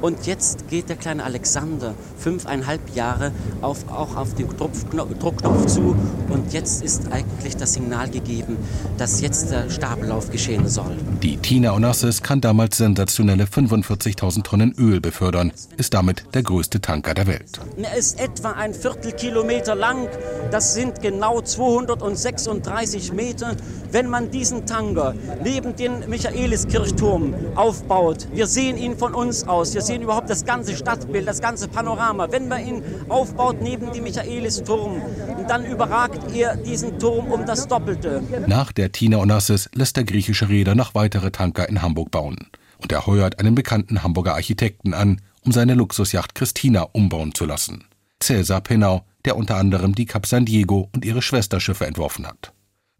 [0.00, 5.96] Und jetzt geht der kleine Alexander, fünfeinhalb Jahre, auf, auch auf den Druckknopf zu.
[6.28, 8.56] Und jetzt ist eigentlich das Signal gegeben,
[8.96, 10.96] dass jetzt der Stapellauf geschehen soll.
[11.22, 17.14] Die Tina Onassis kann damals sensationelle 45.000 Tonnen Öl befördern, ist damit der größte Tanker
[17.14, 17.58] der Welt.
[17.76, 20.08] Er ist etwa ein Viertelkilometer lang.
[20.52, 23.56] Das sind genau 236 Meter.
[23.90, 29.74] Wenn man diesen Tanker neben den Michaeliskirchturm aufbaut, wir sehen ihn von uns aus aus.
[29.74, 32.30] Wir sehen überhaupt das ganze Stadtbild, das ganze Panorama.
[32.30, 35.02] Wenn man ihn aufbaut neben dem Michaelisturm,
[35.48, 38.22] dann überragt er diesen Turm um das Doppelte.
[38.46, 42.36] Nach der Tina Onassis lässt der griechische Reeder noch weitere Tanker in Hamburg bauen.
[42.80, 47.84] Und er heuert einen bekannten Hamburger Architekten an, um seine Luxusjacht Christina umbauen zu lassen.
[48.20, 52.52] Cäsar Penau, der unter anderem die Cap San Diego und ihre Schwesterschiffe entworfen hat.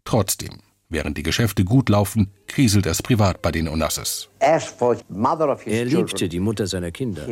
[0.03, 0.59] Trotzdem,
[0.91, 4.27] Während die Geschäfte gut laufen, kriselt es privat bei den Onassis.
[4.39, 7.27] Er liebte die Mutter seiner Kinder,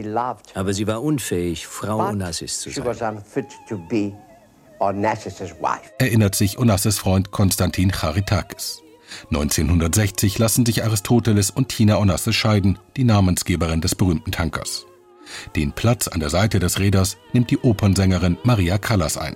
[0.53, 3.23] aber sie war unfähig, Frau Onassis zu sein.
[5.97, 8.83] Erinnert sich Onassis Freund Konstantin Charitakis.
[9.31, 14.85] 1960 lassen sich Aristoteles und Tina Onassis scheiden, die Namensgeberin des berühmten Tankers.
[15.55, 19.35] Den Platz an der Seite des Räders nimmt die Opernsängerin Maria Callas ein.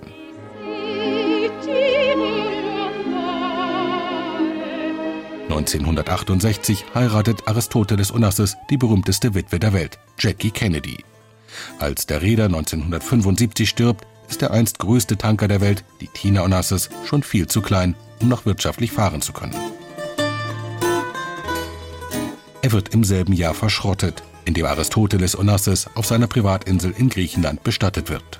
[5.58, 11.04] 1968 heiratet Aristoteles Onassis die berühmteste Witwe der Welt, Jackie Kennedy.
[11.78, 16.88] Als der Reeder 1975 stirbt, ist der einst größte Tanker der Welt, die Tina Onassis,
[17.04, 19.54] schon viel zu klein, um noch wirtschaftlich fahren zu können.
[22.62, 28.08] Er wird im selben Jahr verschrottet, indem Aristoteles Onassis auf seiner Privatinsel in Griechenland bestattet
[28.08, 28.38] wird.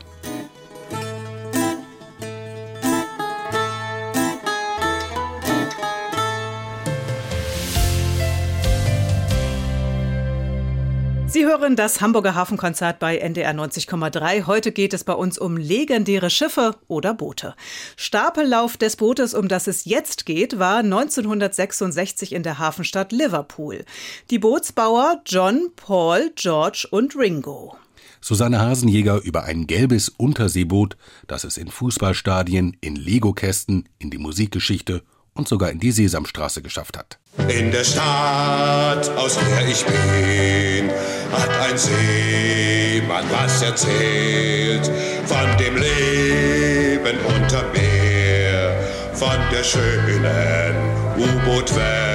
[11.33, 14.45] Sie hören das Hamburger Hafenkonzert bei NDR 90,3.
[14.45, 17.55] Heute geht es bei uns um legendäre Schiffe oder Boote.
[17.97, 23.87] Stapellauf des Bootes, um das es jetzt geht, war 1966 in der Hafenstadt Liverpool.
[24.29, 27.79] Die Bootsbauer John, Paul, George und Ringo.
[28.21, 35.03] Susanne Hasenjäger über ein gelbes Unterseeboot, das es in Fußballstadien, in Legokästen, in die Musikgeschichte
[35.35, 37.19] und sogar in die Sesamstraße geschafft hat.
[37.49, 40.91] In der Stadt, aus der ich bin,
[41.33, 44.91] hat ein Seemann was erzählt
[45.27, 48.79] von dem Leben unter Meer,
[49.15, 50.77] von der schönen
[51.17, 52.12] U-Boot-Welt.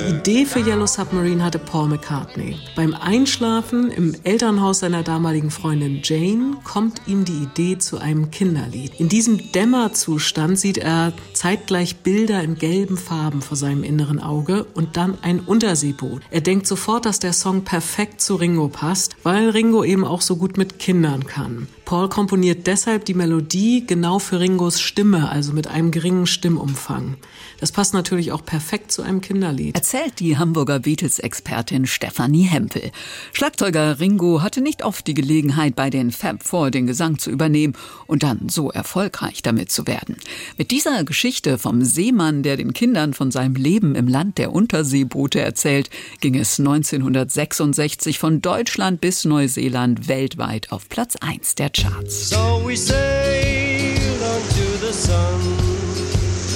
[0.00, 2.56] Idee für Yellow Submarine hatte Paul McCartney.
[2.74, 8.98] Beim Einschlafen im Elternhaus seiner damaligen Freundin Jane kommt ihm die Idee zu einem Kinderlied.
[8.98, 14.96] In diesem Dämmerzustand sieht er zeitgleich Bilder in gelben Farben vor seinem inneren Auge und
[14.96, 16.22] dann ein Unterseeboot.
[16.30, 20.36] Er denkt sofort, dass der Song perfekt zu Ringo passt, weil Ringo eben auch so
[20.36, 21.68] gut mit Kindern kann.
[21.84, 27.16] Paul komponiert deshalb die Melodie genau für Ringos Stimme, also mit einem geringen Stimmumfang.
[27.64, 29.74] Das passt natürlich auch perfekt zu einem Kinderlied.
[29.74, 32.92] Erzählt die Hamburger Beatles-Expertin Stefanie Hempel.
[33.32, 37.72] Schlagzeuger Ringo hatte nicht oft die Gelegenheit, bei den Fab Four den Gesang zu übernehmen
[38.06, 40.16] und dann so erfolgreich damit zu werden.
[40.58, 45.40] Mit dieser Geschichte vom Seemann, der den Kindern von seinem Leben im Land der Unterseeboote
[45.40, 45.88] erzählt,
[46.20, 52.28] ging es 1966 von Deutschland bis Neuseeland weltweit auf Platz 1 der charts.
[52.28, 55.73] So we sailed onto the sun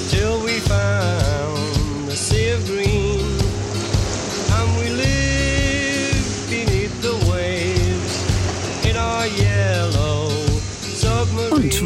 [0.08, 1.27] till we found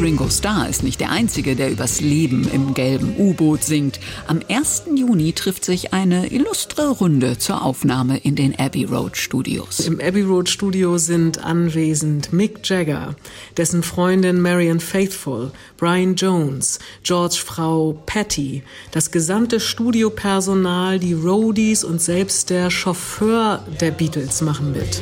[0.03, 4.01] Ringo Starr ist nicht der Einzige, der übers Leben im gelben U-Boot singt.
[4.27, 4.83] Am 1.
[4.93, 9.79] Juni trifft sich eine illustre Runde zur Aufnahme in den Abbey Road Studios.
[9.79, 13.15] Im Abbey Road Studio sind anwesend Mick Jagger,
[13.55, 18.61] dessen Freundin Marian Faithful, Brian Jones, George Frau Patty,
[18.91, 25.01] das gesamte Studiopersonal, die Roadies und selbst der Chauffeur der Beatles machen mit.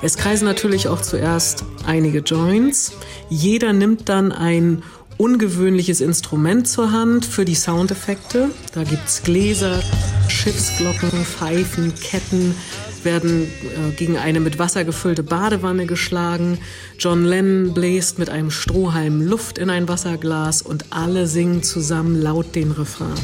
[0.00, 2.92] Es kreisen natürlich auch zuerst einige Joints.
[3.28, 4.82] Jeder nimmt dann ein
[5.16, 8.50] ungewöhnliches Instrument zur Hand für die Soundeffekte.
[8.72, 9.82] Da gibt es Gläser,
[10.28, 12.54] Schiffsglocken, Pfeifen, Ketten,
[13.02, 16.58] werden äh, gegen eine mit Wasser gefüllte Badewanne geschlagen.
[16.98, 22.54] John Lennon bläst mit einem Strohhalm Luft in ein Wasserglas und alle singen zusammen laut
[22.54, 23.14] den Refrain.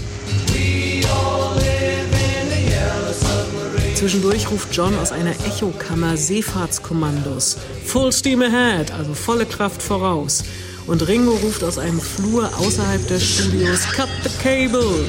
[4.04, 7.56] Zwischendurch ruft John aus einer Echokammer Seefahrtskommandos.
[7.86, 10.44] Full steam ahead, also volle Kraft voraus.
[10.86, 15.08] Und Ringo ruft aus einem Flur außerhalb des Studios Cut the Cable.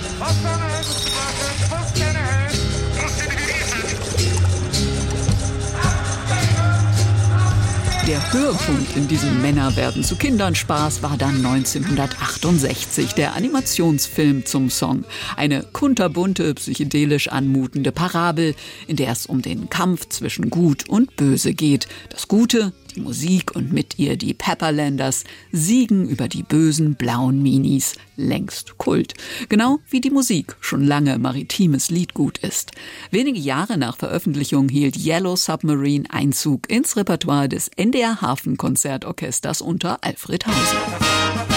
[8.07, 14.69] Der Höhepunkt in diesem Männer werden zu Kindern Spaß war dann 1968 der Animationsfilm zum
[14.69, 15.05] Song.
[15.35, 18.53] Eine kunterbunte, psychedelisch anmutende Parabel,
[18.85, 21.87] in der es um den Kampf zwischen Gut und Böse geht.
[22.09, 27.95] Das Gute die Musik und mit ihr die Pepperlanders siegen über die bösen blauen Minis,
[28.15, 29.13] längst Kult.
[29.49, 32.71] Genau wie die Musik schon lange maritimes Liedgut ist.
[33.11, 40.47] Wenige Jahre nach Veröffentlichung hielt Yellow Submarine Einzug ins Repertoire des NDR Hafenkonzertorchesters unter Alfred
[40.47, 41.54] Hauser.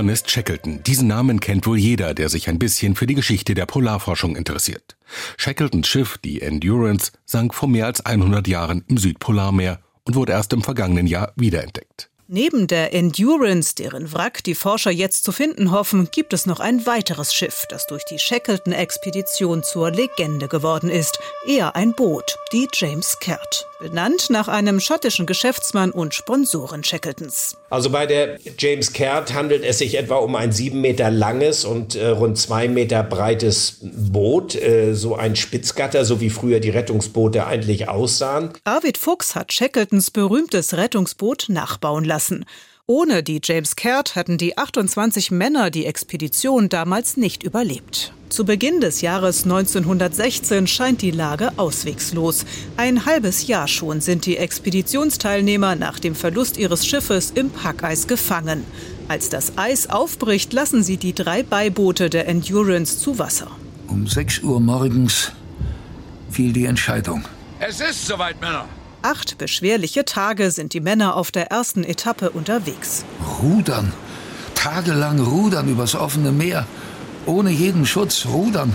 [0.00, 0.82] Ernest Shackleton.
[0.82, 4.96] Diesen Namen kennt wohl jeder, der sich ein bisschen für die Geschichte der Polarforschung interessiert.
[5.36, 10.54] Shackletons Schiff, die Endurance, sank vor mehr als 100 Jahren im Südpolarmeer und wurde erst
[10.54, 12.09] im vergangenen Jahr wiederentdeckt.
[12.32, 16.86] Neben der Endurance, deren Wrack die Forscher jetzt zu finden hoffen, gibt es noch ein
[16.86, 21.18] weiteres Schiff, das durch die Shackleton-Expedition zur Legende geworden ist.
[21.44, 23.66] Eher ein Boot, die James Caird.
[23.80, 27.56] Benannt nach einem schottischen Geschäftsmann und Sponsoren Shackletons.
[27.70, 31.96] Also bei der James Caird handelt es sich etwa um ein sieben Meter langes und
[31.96, 37.46] äh, rund zwei Meter breites Boot, äh, so ein Spitzgatter, so wie früher die Rettungsboote
[37.46, 38.50] eigentlich aussahen.
[38.64, 42.44] Arvid Fuchs hat Shackletons berühmtes Rettungsboot nachbauen lassen lassen.
[42.86, 48.12] Ohne die James Caird hätten die 28 Männer die Expedition damals nicht überlebt.
[48.28, 52.44] Zu Beginn des Jahres 1916 scheint die Lage auswegslos.
[52.76, 58.64] Ein halbes Jahr schon sind die Expeditionsteilnehmer nach dem Verlust ihres Schiffes im Packeis gefangen.
[59.08, 63.50] Als das Eis aufbricht, lassen sie die drei Beiboote der Endurance zu Wasser.
[63.88, 65.32] Um 6 Uhr morgens
[66.30, 67.24] fiel die Entscheidung.
[67.60, 68.66] Es ist soweit, Männer.
[69.02, 73.04] Acht beschwerliche Tage sind die Männer auf der ersten Etappe unterwegs.
[73.40, 73.92] Rudern.
[74.54, 76.66] Tagelang rudern übers offene Meer.
[77.24, 78.74] Ohne jeden Schutz rudern.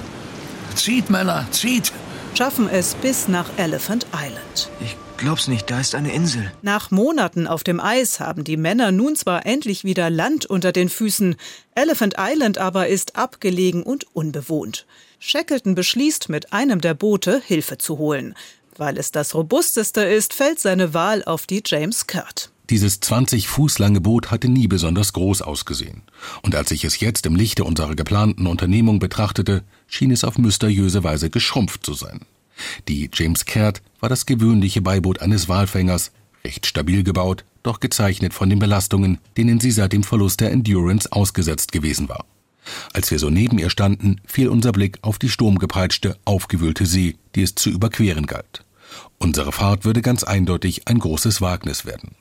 [0.76, 1.92] Zieht, Männer, zieht.
[2.34, 4.70] Schaffen es bis nach Elephant Island.
[4.82, 6.52] Ich glaub's nicht, da ist eine Insel.
[6.64, 10.90] Nach Monaten auf dem Eis haben die Männer nun zwar endlich wieder Land unter den
[10.90, 11.36] Füßen,
[11.76, 14.88] Elephant Island aber ist abgelegen und unbewohnt.
[15.20, 18.36] Shackleton beschließt, mit einem der Boote Hilfe zu holen.
[18.78, 22.52] Weil es das robusteste ist, fällt seine Wahl auf die James Caird.
[22.70, 26.02] Dieses 20 Fuß lange Boot hatte nie besonders groß ausgesehen.
[26.42, 31.04] Und als ich es jetzt im Lichte unserer geplanten Unternehmung betrachtete, schien es auf mysteriöse
[31.04, 32.22] Weise geschrumpft zu sein.
[32.88, 36.12] Die James Caird war das gewöhnliche Beiboot eines Walfängers,
[36.44, 41.12] recht stabil gebaut, doch gezeichnet von den Belastungen, denen sie seit dem Verlust der Endurance
[41.12, 42.26] ausgesetzt gewesen war.
[42.94, 47.44] Als wir so neben ihr standen, fiel unser Blick auf die sturmgepeitschte, aufgewühlte See, die
[47.44, 48.65] es zu überqueren galt.
[49.18, 52.16] Unsere Fahrt würde ganz eindeutig ein großes Wagnis werden.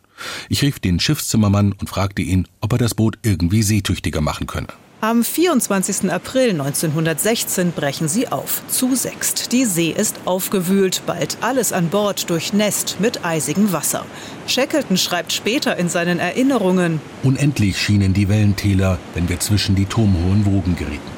[0.49, 4.69] Ich rief den Schiffszimmermann und fragte ihn, ob er das Boot irgendwie seetüchtiger machen könne.
[5.01, 6.11] Am 24.
[6.11, 9.53] April 1916 brechen sie auf, zu sechst.
[9.53, 14.07] Die See ist aufgewühlt, bald alles an Bord durchnässt mit eisigem Wasser.
[14.47, 20.47] Shackleton schreibt später in seinen Erinnerungen: Unendlich schienen die Wellentäler, wenn wir zwischen die turmhohen
[20.47, 21.13] Wogen gerieten.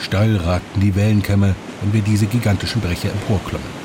[0.00, 3.79] Steil ragten die Wellenkämme, wenn wir diese gigantischen Brecher emporklommen.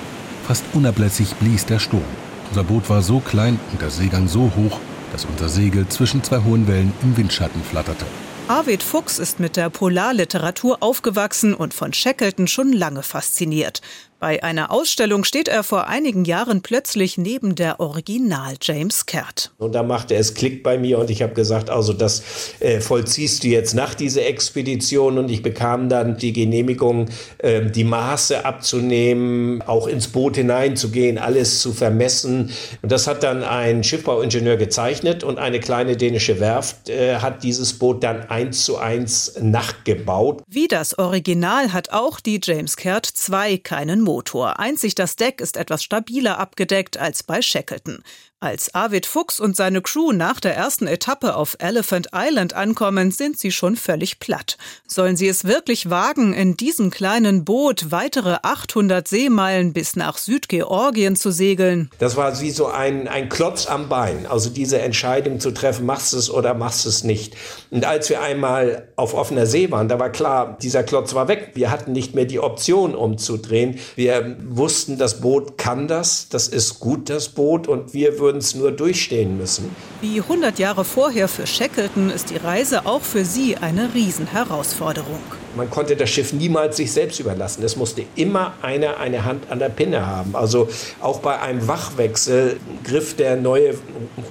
[0.47, 2.03] Fast unablässig blies der Sturm.
[2.49, 4.79] Unser Boot war so klein und der Seegang so hoch,
[5.11, 8.05] dass unser Segel zwischen zwei hohen Wellen im Windschatten flatterte.
[8.47, 13.81] Arvid Fuchs ist mit der Polarliteratur aufgewachsen und von Shackleton schon lange fasziniert.
[14.19, 19.51] Bei einer Ausstellung steht er vor einigen Jahren plötzlich neben der Original James Caird.
[19.57, 22.23] Und da machte es Klick bei mir und ich habe gesagt, also das
[22.61, 27.09] äh, vollziehst du jetzt nach dieser Expedition und ich bekam dann die Genehmigung,
[27.39, 32.51] äh, die Maße abzunehmen, auch ins Boot hineinzugehen, alles zu vermessen.
[32.81, 37.77] Und das hat dann ein Schiffbauingenieur gezeichnet und eine kleine dänische Werft äh, hat dieses
[37.77, 40.41] Boot dann eins zu eins nachgebaut.
[40.47, 44.59] Wie das Original hat auch die James Caird 2 keinen Motor.
[44.59, 48.01] Einzig das Deck ist etwas stabiler abgedeckt als bei Shackleton.
[48.41, 53.39] Als Arvid Fuchs und seine Crew nach der ersten Etappe auf Elephant Island ankommen, sind
[53.39, 54.57] sie schon völlig platt.
[54.85, 61.15] Sollen sie es wirklich wagen, in diesem kleinen Boot weitere 800 Seemeilen bis nach Südgeorgien
[61.15, 61.89] zu segeln?
[61.97, 66.11] Das war wie so ein, ein Klotz am Bein, also diese Entscheidung zu treffen, machst
[66.11, 67.35] du es oder machst du es nicht.
[67.71, 71.51] Und als wir einmal auf offener See waren, da war klar, dieser Klotz war weg.
[71.53, 73.79] Wir hatten nicht mehr die Option umzudrehen.
[73.95, 78.55] Wir wussten, das Boot kann das, das ist gut, das Boot, und wir würden uns
[78.55, 79.75] nur durchstehen müssen.
[80.01, 85.21] Wie 100 Jahre vorher für Shackleton ist die Reise auch für sie eine Riesenherausforderung.
[85.55, 87.63] Man konnte das Schiff niemals sich selbst überlassen.
[87.63, 90.35] Es musste immer einer eine Hand an der Pinne haben.
[90.35, 90.67] Also
[91.01, 93.75] auch bei einem Wachwechsel griff der neue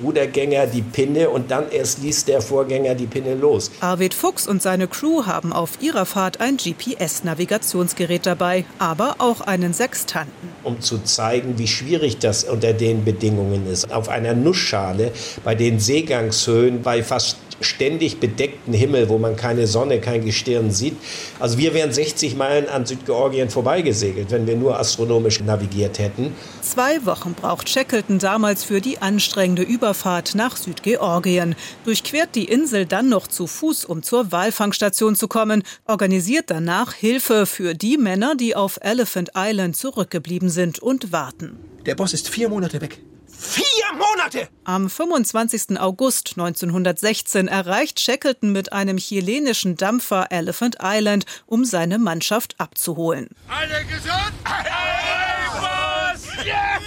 [0.02, 3.70] Rudergänger die Pinne und dann erst ließ der Vorgänger die Pinne los.
[3.80, 9.72] Arvid Fuchs und seine Crew haben auf ihrer Fahrt ein GPS-Navigationsgerät dabei, aber auch einen
[9.72, 10.50] Sextanten.
[10.62, 13.90] Um zu zeigen, wie schwierig das unter den Bedingungen ist.
[13.92, 15.12] Auf einer Nussschale
[15.42, 20.96] bei den Seegangshöhen bei fast ständig bedeckten Himmel, wo man keine Sonne, kein Gestirn sieht.
[21.38, 26.34] Also wir wären 60 Meilen an Südgeorgien vorbeigesegelt, wenn wir nur astronomisch navigiert hätten.
[26.62, 31.54] Zwei Wochen braucht Shackleton damals für die anstrengende Überfahrt nach Südgeorgien.
[31.84, 37.46] Durchquert die Insel dann noch zu Fuß, um zur Walfangstation zu kommen, organisiert danach Hilfe
[37.46, 41.58] für die Männer, die auf Elephant Island zurückgeblieben sind und warten.
[41.86, 42.98] Der Boss ist vier Monate weg.
[43.44, 44.48] Vier Monate!
[44.64, 45.78] Am 25.
[45.78, 53.28] August 1916 erreicht Shackleton mit einem chilenischen Dampfer Elephant Island, um seine Mannschaft abzuholen.
[53.48, 54.32] Alle gesund?
[54.44, 56.44] Hey, Boss!
[56.44, 56.80] Yeah!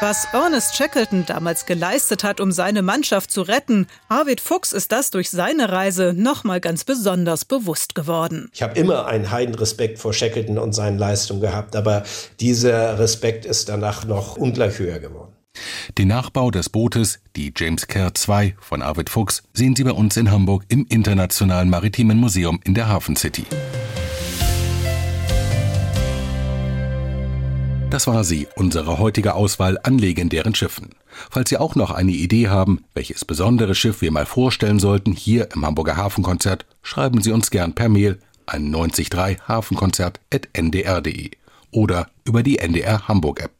[0.00, 5.10] Was Ernest Shackleton damals geleistet hat, um seine Mannschaft zu retten, Arvid Fuchs ist das
[5.10, 8.50] durch seine Reise nochmal ganz besonders bewusst geworden.
[8.52, 12.02] Ich habe immer einen Heidenrespekt vor Shackleton und seinen Leistungen gehabt, aber
[12.40, 15.35] dieser Respekt ist danach noch ungleich höher geworden.
[15.98, 20.16] Den Nachbau des Bootes, die James Kerr 2 von Arvid Fuchs, sehen Sie bei uns
[20.16, 23.44] in Hamburg im Internationalen Maritimen Museum in der Hafen City.
[27.90, 30.90] Das war sie, unsere heutige Auswahl an legendären Schiffen.
[31.30, 35.48] Falls Sie auch noch eine Idee haben, welches besondere Schiff wir mal vorstellen sollten hier
[35.54, 41.30] im Hamburger Hafenkonzert, schreiben Sie uns gern per Mail an 903 hafenkonzert.ndr.de
[41.70, 43.55] oder über die NDR Hamburg App.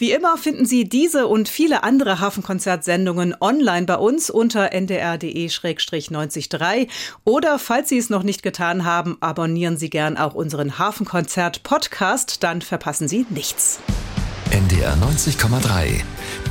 [0.00, 6.86] Wie immer finden Sie diese und viele andere Hafenkonzertsendungen online bei uns unter ndr.de-903
[7.24, 12.44] oder falls Sie es noch nicht getan haben, abonnieren Sie gern auch unseren Hafenkonzert Podcast,
[12.44, 13.80] dann verpassen Sie nichts.
[14.52, 16.02] NDR 90,3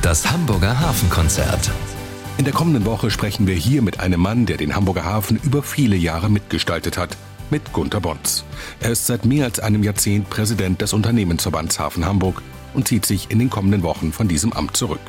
[0.02, 1.70] Das Hamburger Hafenkonzert.
[2.36, 5.62] In der kommenden Woche sprechen wir hier mit einem Mann, der den Hamburger Hafen über
[5.62, 7.16] viele Jahre mitgestaltet hat
[7.48, 8.44] mit Gunter Bons.
[8.80, 12.42] Er ist seit mehr als einem Jahrzehnt Präsident des Unternehmensverbands Hafen Hamburg
[12.78, 15.00] und zieht sich in den kommenden Wochen von diesem Amt zurück.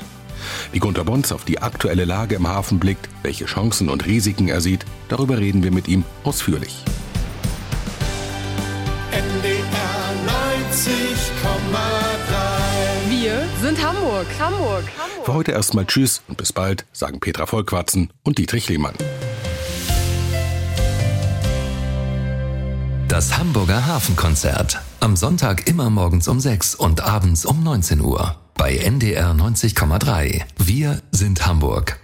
[0.71, 4.59] Wie Gunter Bons auf die aktuelle Lage im Hafen blickt, welche Chancen und Risiken er
[4.59, 6.83] sieht, darüber reden wir mit ihm ausführlich.
[9.11, 9.59] NDR
[13.07, 14.25] 90,3 Wir sind Hamburg.
[14.39, 14.83] Hamburg.
[14.97, 15.25] Hamburg.
[15.25, 18.95] Für heute erstmal Tschüss und bis bald, sagen Petra Vollquatzen und Dietrich Lehmann.
[23.07, 24.81] Das Hamburger Hafenkonzert.
[25.01, 28.35] Am Sonntag immer morgens um 6 und abends um 19 Uhr.
[28.55, 30.41] Bei NDR 90,3.
[30.57, 31.97] Wir sind Hamburg.